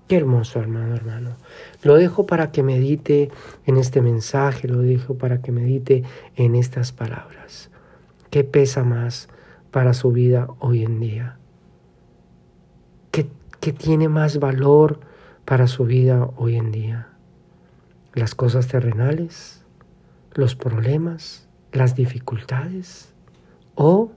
Qué 0.08 0.16
hermoso, 0.16 0.60
hermano, 0.60 0.94
hermano. 0.94 1.36
Lo 1.82 1.96
dejo 1.96 2.26
para 2.26 2.52
que 2.52 2.62
medite 2.62 3.30
en 3.64 3.76
este 3.76 4.02
mensaje, 4.02 4.68
lo 4.68 4.78
dejo 4.78 5.16
para 5.16 5.40
que 5.40 5.52
medite 5.52 6.04
en 6.36 6.54
estas 6.54 6.92
palabras. 6.92 7.70
¿Qué 8.30 8.44
pesa 8.44 8.84
más 8.84 9.28
para 9.70 9.94
su 9.94 10.12
vida 10.12 10.48
hoy 10.58 10.82
en 10.82 11.00
día? 11.00 11.38
¿Qué, 13.10 13.26
qué 13.60 13.72
tiene 13.72 14.08
más 14.08 14.38
valor 14.38 15.00
para 15.44 15.66
su 15.66 15.84
vida 15.84 16.28
hoy 16.36 16.56
en 16.56 16.72
día? 16.72 17.08
¿Las 18.14 18.34
cosas 18.34 18.68
terrenales? 18.68 19.64
¿Los 20.34 20.56
problemas? 20.56 21.48
¿Las 21.72 21.94
dificultades? 21.94 23.14
¿O 23.74 24.12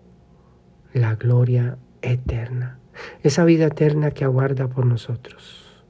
la 0.94 1.16
gloria 1.16 1.78
eterna? 2.12 2.80
Esa 3.24 3.44
vida 3.44 3.68
eterna 3.68 4.12
que 4.12 4.24
aguarda 4.24 4.68
por 4.68 4.86
nosotros. 4.86 5.84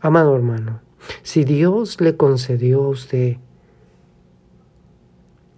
Amado 0.00 0.34
hermano, 0.36 0.80
si 1.22 1.44
Dios 1.44 2.00
le 2.00 2.16
concedió 2.16 2.84
a 2.84 2.88
usted 2.88 3.36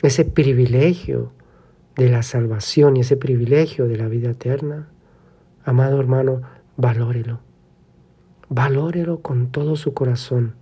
ese 0.03 0.25
privilegio 0.25 1.33
de 1.97 2.11
la 2.11 2.23
salvación 2.23 2.97
y 2.97 3.01
ese 3.01 3.17
privilegio 3.17 3.89
de 3.89 3.97
la 3.97 4.09
vida 4.09 4.31
eterna, 4.31 4.89
amado 5.65 5.99
hermano, 5.99 6.43
valórelo. 6.77 7.41
Valórelo 8.49 9.21
con 9.21 9.51
todo 9.51 9.77
su 9.77 9.95
corazón. 9.95 10.55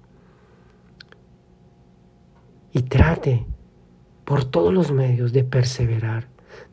Y 2.72 2.82
trate 2.82 3.46
por 4.24 4.44
todos 4.44 4.72
los 4.72 4.92
medios 4.92 5.32
de 5.32 5.44
perseverar, 5.44 6.28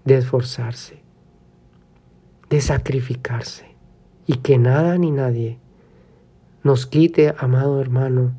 de 0.05 0.17
esforzarse, 0.17 1.00
de 2.51 2.61
sacrificarse. 2.61 3.65
Y 4.27 4.35
que 4.37 4.59
nada 4.59 4.97
ni 4.99 5.09
nadie 5.09 5.57
nos 6.63 6.85
quite, 6.85 7.33
amado 7.39 7.81
hermano, 7.81 8.33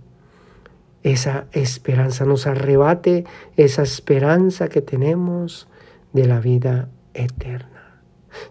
esa 1.03 1.47
esperanza, 1.51 2.25
nos 2.25 2.47
arrebate 2.47 3.25
esa 3.57 3.83
esperanza 3.83 4.69
que 4.69 4.81
tenemos 4.81 5.67
de 6.13 6.27
la 6.27 6.39
vida 6.39 6.89
eterna. 7.15 8.01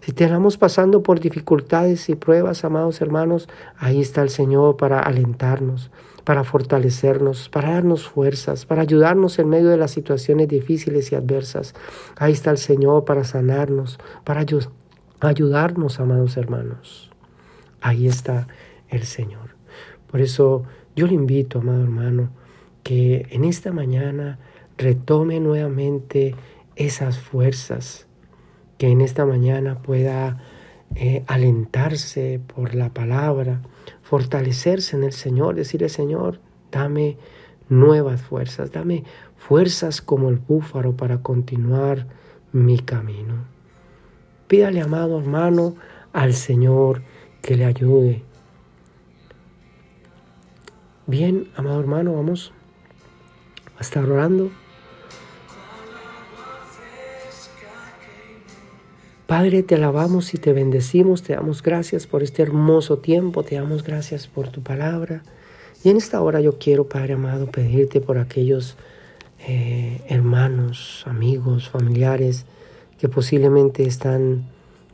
Si 0.00 0.10
estamos 0.10 0.58
pasando 0.58 1.02
por 1.02 1.20
dificultades 1.20 2.08
y 2.08 2.16
pruebas, 2.16 2.64
amados 2.64 3.00
hermanos, 3.00 3.48
ahí 3.78 4.00
está 4.00 4.22
el 4.22 4.30
Señor 4.30 4.76
para 4.76 5.00
alentarnos, 5.00 5.90
para 6.24 6.44
fortalecernos, 6.44 7.48
para 7.48 7.72
darnos 7.72 8.06
fuerzas, 8.06 8.66
para 8.66 8.82
ayudarnos 8.82 9.38
en 9.38 9.48
medio 9.48 9.70
de 9.70 9.78
las 9.78 9.92
situaciones 9.92 10.48
difíciles 10.48 11.10
y 11.10 11.14
adversas. 11.14 11.74
Ahí 12.16 12.32
está 12.32 12.50
el 12.50 12.58
Señor 12.58 13.04
para 13.04 13.24
sanarnos, 13.24 13.98
para 14.24 14.40
ayudarnos, 14.40 14.81
amados 16.00 16.36
hermanos. 16.36 17.08
Ahí 17.80 18.08
está 18.08 18.48
el 18.88 19.04
Señor. 19.04 19.54
Por 20.10 20.20
eso 20.20 20.64
yo 20.96 21.06
le 21.06 21.14
invito, 21.14 21.60
amado 21.60 21.84
hermano, 21.84 22.30
que 22.82 23.26
en 23.30 23.44
esta 23.44 23.70
mañana 23.72 24.40
retome 24.76 25.38
nuevamente 25.38 26.34
esas 26.74 27.20
fuerzas, 27.20 28.08
que 28.78 28.88
en 28.88 29.00
esta 29.00 29.24
mañana 29.24 29.80
pueda 29.80 30.42
eh, 30.96 31.22
alentarse 31.28 32.40
por 32.54 32.74
la 32.74 32.88
palabra, 32.92 33.62
fortalecerse 34.02 34.96
en 34.96 35.04
el 35.04 35.12
Señor, 35.12 35.54
decirle, 35.54 35.88
Señor, 35.88 36.40
dame 36.72 37.16
nuevas 37.68 38.22
fuerzas, 38.22 38.72
dame 38.72 39.04
fuerzas 39.36 40.02
como 40.02 40.30
el 40.30 40.38
búfalo 40.38 40.96
para 40.96 41.18
continuar 41.18 42.08
mi 42.50 42.80
camino. 42.80 43.52
Pídale, 44.52 44.82
amado 44.82 45.18
hermano, 45.18 45.76
al 46.12 46.34
Señor 46.34 47.00
que 47.40 47.56
le 47.56 47.64
ayude. 47.64 48.22
Bien, 51.06 51.48
amado 51.56 51.80
hermano, 51.80 52.14
vamos 52.14 52.52
a 53.78 53.80
estar 53.80 54.04
orando. 54.04 54.50
Padre, 59.26 59.62
te 59.62 59.76
alabamos 59.76 60.34
y 60.34 60.36
te 60.36 60.52
bendecimos, 60.52 61.22
te 61.22 61.32
damos 61.32 61.62
gracias 61.62 62.06
por 62.06 62.22
este 62.22 62.42
hermoso 62.42 62.98
tiempo, 62.98 63.44
te 63.44 63.54
damos 63.54 63.82
gracias 63.82 64.26
por 64.26 64.50
tu 64.50 64.62
palabra. 64.62 65.22
Y 65.82 65.88
en 65.88 65.96
esta 65.96 66.20
hora 66.20 66.42
yo 66.42 66.58
quiero, 66.58 66.90
Padre 66.90 67.14
amado, 67.14 67.46
pedirte 67.46 68.02
por 68.02 68.18
aquellos 68.18 68.76
eh, 69.48 70.02
hermanos, 70.08 71.04
amigos, 71.06 71.70
familiares 71.70 72.44
que 73.02 73.08
posiblemente 73.08 73.82
están 73.82 74.44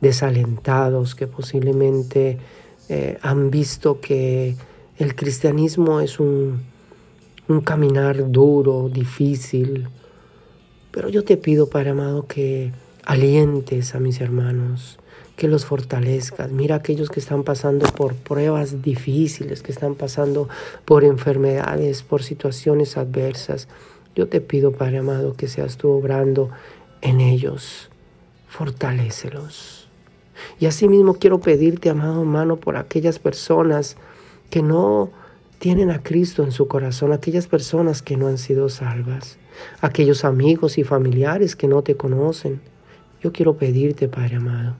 desalentados, 0.01 1.13
que 1.13 1.27
posiblemente 1.27 2.39
eh, 2.89 3.19
han 3.21 3.51
visto 3.51 4.01
que 4.01 4.55
el 4.97 5.15
cristianismo 5.15 5.99
es 5.99 6.19
un, 6.19 6.59
un 7.47 7.61
caminar 7.61 8.31
duro, 8.31 8.89
difícil. 8.91 9.89
Pero 10.89 11.09
yo 11.09 11.23
te 11.23 11.37
pido, 11.37 11.69
Padre 11.69 11.91
amado, 11.91 12.25
que 12.25 12.71
alientes 13.05 13.93
a 13.93 13.99
mis 13.99 14.21
hermanos, 14.21 14.97
que 15.35 15.47
los 15.47 15.65
fortalezcas. 15.65 16.49
Mira 16.51 16.77
aquellos 16.77 17.11
que 17.11 17.19
están 17.19 17.43
pasando 17.43 17.85
por 17.95 18.15
pruebas 18.15 18.81
difíciles, 18.81 19.61
que 19.61 19.71
están 19.71 19.93
pasando 19.93 20.49
por 20.83 21.03
enfermedades, 21.03 22.01
por 22.01 22.23
situaciones 22.23 22.97
adversas. 22.97 23.67
Yo 24.15 24.27
te 24.27 24.41
pido, 24.41 24.71
Padre 24.71 24.97
amado, 24.97 25.35
que 25.35 25.47
seas 25.47 25.77
tú 25.77 25.91
obrando 25.91 26.49
en 27.01 27.19
ellos. 27.19 27.88
Fortalécelos. 28.49 29.87
Y 30.59 30.65
asimismo 30.65 31.13
quiero 31.15 31.39
pedirte, 31.39 31.89
amado 31.89 32.21
hermano, 32.21 32.57
por 32.57 32.75
aquellas 32.75 33.19
personas 33.19 33.95
que 34.49 34.61
no 34.61 35.11
tienen 35.59 35.91
a 35.91 36.01
Cristo 36.01 36.43
en 36.43 36.51
su 36.51 36.67
corazón, 36.67 37.13
aquellas 37.13 37.47
personas 37.47 38.01
que 38.01 38.17
no 38.17 38.27
han 38.27 38.37
sido 38.37 38.69
salvas, 38.69 39.37
aquellos 39.81 40.25
amigos 40.25 40.77
y 40.77 40.83
familiares 40.83 41.55
que 41.55 41.67
no 41.67 41.81
te 41.81 41.95
conocen, 41.95 42.61
yo 43.21 43.31
quiero 43.33 43.57
pedirte, 43.57 44.07
Padre 44.07 44.37
amado, 44.37 44.75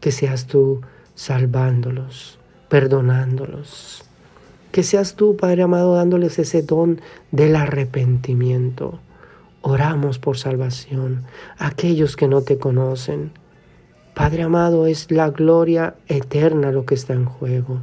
que 0.00 0.12
seas 0.12 0.46
tú 0.46 0.80
salvándolos, 1.14 2.38
perdonándolos. 2.68 4.04
Que 4.72 4.84
seas 4.84 5.16
tú, 5.16 5.36
Padre 5.36 5.62
amado, 5.62 5.96
dándoles 5.96 6.38
ese 6.38 6.62
don 6.62 7.00
del 7.32 7.56
arrepentimiento. 7.56 9.00
Oramos 9.62 10.18
por 10.18 10.38
salvación 10.38 11.24
aquellos 11.58 12.16
que 12.16 12.28
no 12.28 12.42
te 12.42 12.58
conocen. 12.58 13.32
Padre 14.14 14.42
amado, 14.42 14.86
es 14.86 15.10
la 15.10 15.30
gloria 15.30 15.94
eterna 16.08 16.72
lo 16.72 16.84
que 16.84 16.94
está 16.94 17.14
en 17.14 17.24
juego. 17.24 17.80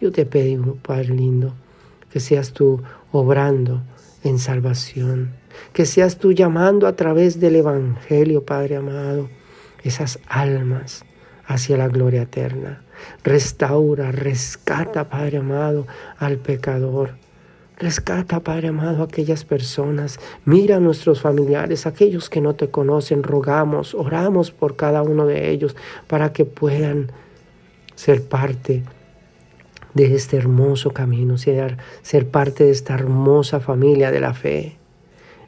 Yo 0.00 0.10
te 0.12 0.26
pido, 0.26 0.76
Padre 0.82 1.14
lindo, 1.14 1.54
que 2.10 2.20
seas 2.20 2.52
tú 2.52 2.82
obrando 3.12 3.82
en 4.24 4.38
salvación 4.38 5.42
que 5.72 5.86
seas 5.86 6.18
tú 6.18 6.32
llamando 6.32 6.86
a 6.86 6.96
través 6.96 7.40
del 7.40 7.56
Evangelio, 7.56 8.44
Padre 8.44 8.76
amado, 8.76 9.28
esas 9.82 10.18
almas 10.28 11.04
hacia 11.46 11.76
la 11.76 11.88
gloria 11.88 12.22
eterna. 12.22 12.82
Restaura, 13.24 14.12
rescata, 14.12 15.08
Padre 15.08 15.38
amado, 15.38 15.86
al 16.18 16.38
pecador. 16.38 17.16
Rescata, 17.78 18.40
Padre 18.40 18.68
amado, 18.68 19.02
a 19.02 19.06
aquellas 19.06 19.44
personas. 19.44 20.20
Mira 20.44 20.76
a 20.76 20.80
nuestros 20.80 21.20
familiares, 21.20 21.86
aquellos 21.86 22.28
que 22.30 22.40
no 22.40 22.54
te 22.54 22.70
conocen. 22.70 23.22
Rogamos, 23.22 23.94
oramos 23.94 24.50
por 24.50 24.76
cada 24.76 25.02
uno 25.02 25.26
de 25.26 25.50
ellos 25.50 25.74
para 26.06 26.32
que 26.32 26.44
puedan 26.44 27.10
ser 27.94 28.22
parte 28.22 28.82
de 29.94 30.14
este 30.14 30.36
hermoso 30.36 30.92
camino, 30.92 31.36
ser, 31.38 31.78
ser 32.02 32.28
parte 32.28 32.64
de 32.64 32.70
esta 32.70 32.94
hermosa 32.94 33.60
familia 33.60 34.10
de 34.10 34.20
la 34.20 34.34
fe. 34.34 34.76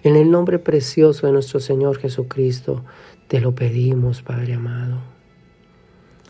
En 0.02 0.16
el 0.16 0.30
nombre 0.30 0.58
precioso 0.58 1.26
de 1.26 1.32
nuestro 1.32 1.60
Señor 1.60 1.98
Jesucristo, 1.98 2.84
te 3.28 3.40
lo 3.40 3.54
pedimos, 3.54 4.22
Padre 4.22 4.54
amado. 4.54 4.98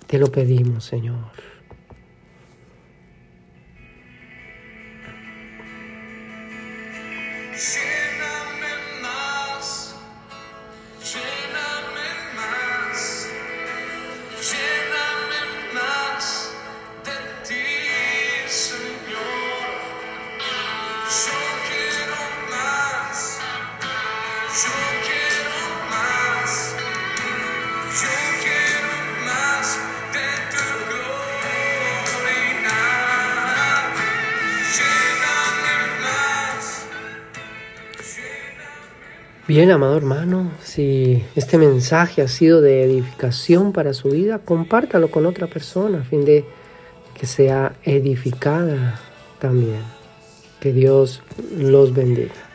Te 0.06 0.18
lo 0.18 0.30
pedimos, 0.30 0.84
Señor. 0.84 1.53
Share 7.56 8.03
Bien, 39.46 39.70
amado 39.70 39.94
hermano, 39.94 40.50
si 40.62 41.22
este 41.36 41.58
mensaje 41.58 42.22
ha 42.22 42.28
sido 42.28 42.62
de 42.62 42.82
edificación 42.82 43.74
para 43.74 43.92
su 43.92 44.08
vida, 44.08 44.38
compártalo 44.38 45.10
con 45.10 45.26
otra 45.26 45.48
persona 45.48 45.98
a 45.98 46.02
fin 46.02 46.24
de 46.24 46.46
que 47.12 47.26
sea 47.26 47.74
edificada 47.82 48.98
también. 49.38 49.82
Que 50.60 50.72
Dios 50.72 51.22
los 51.58 51.92
bendiga. 51.92 52.53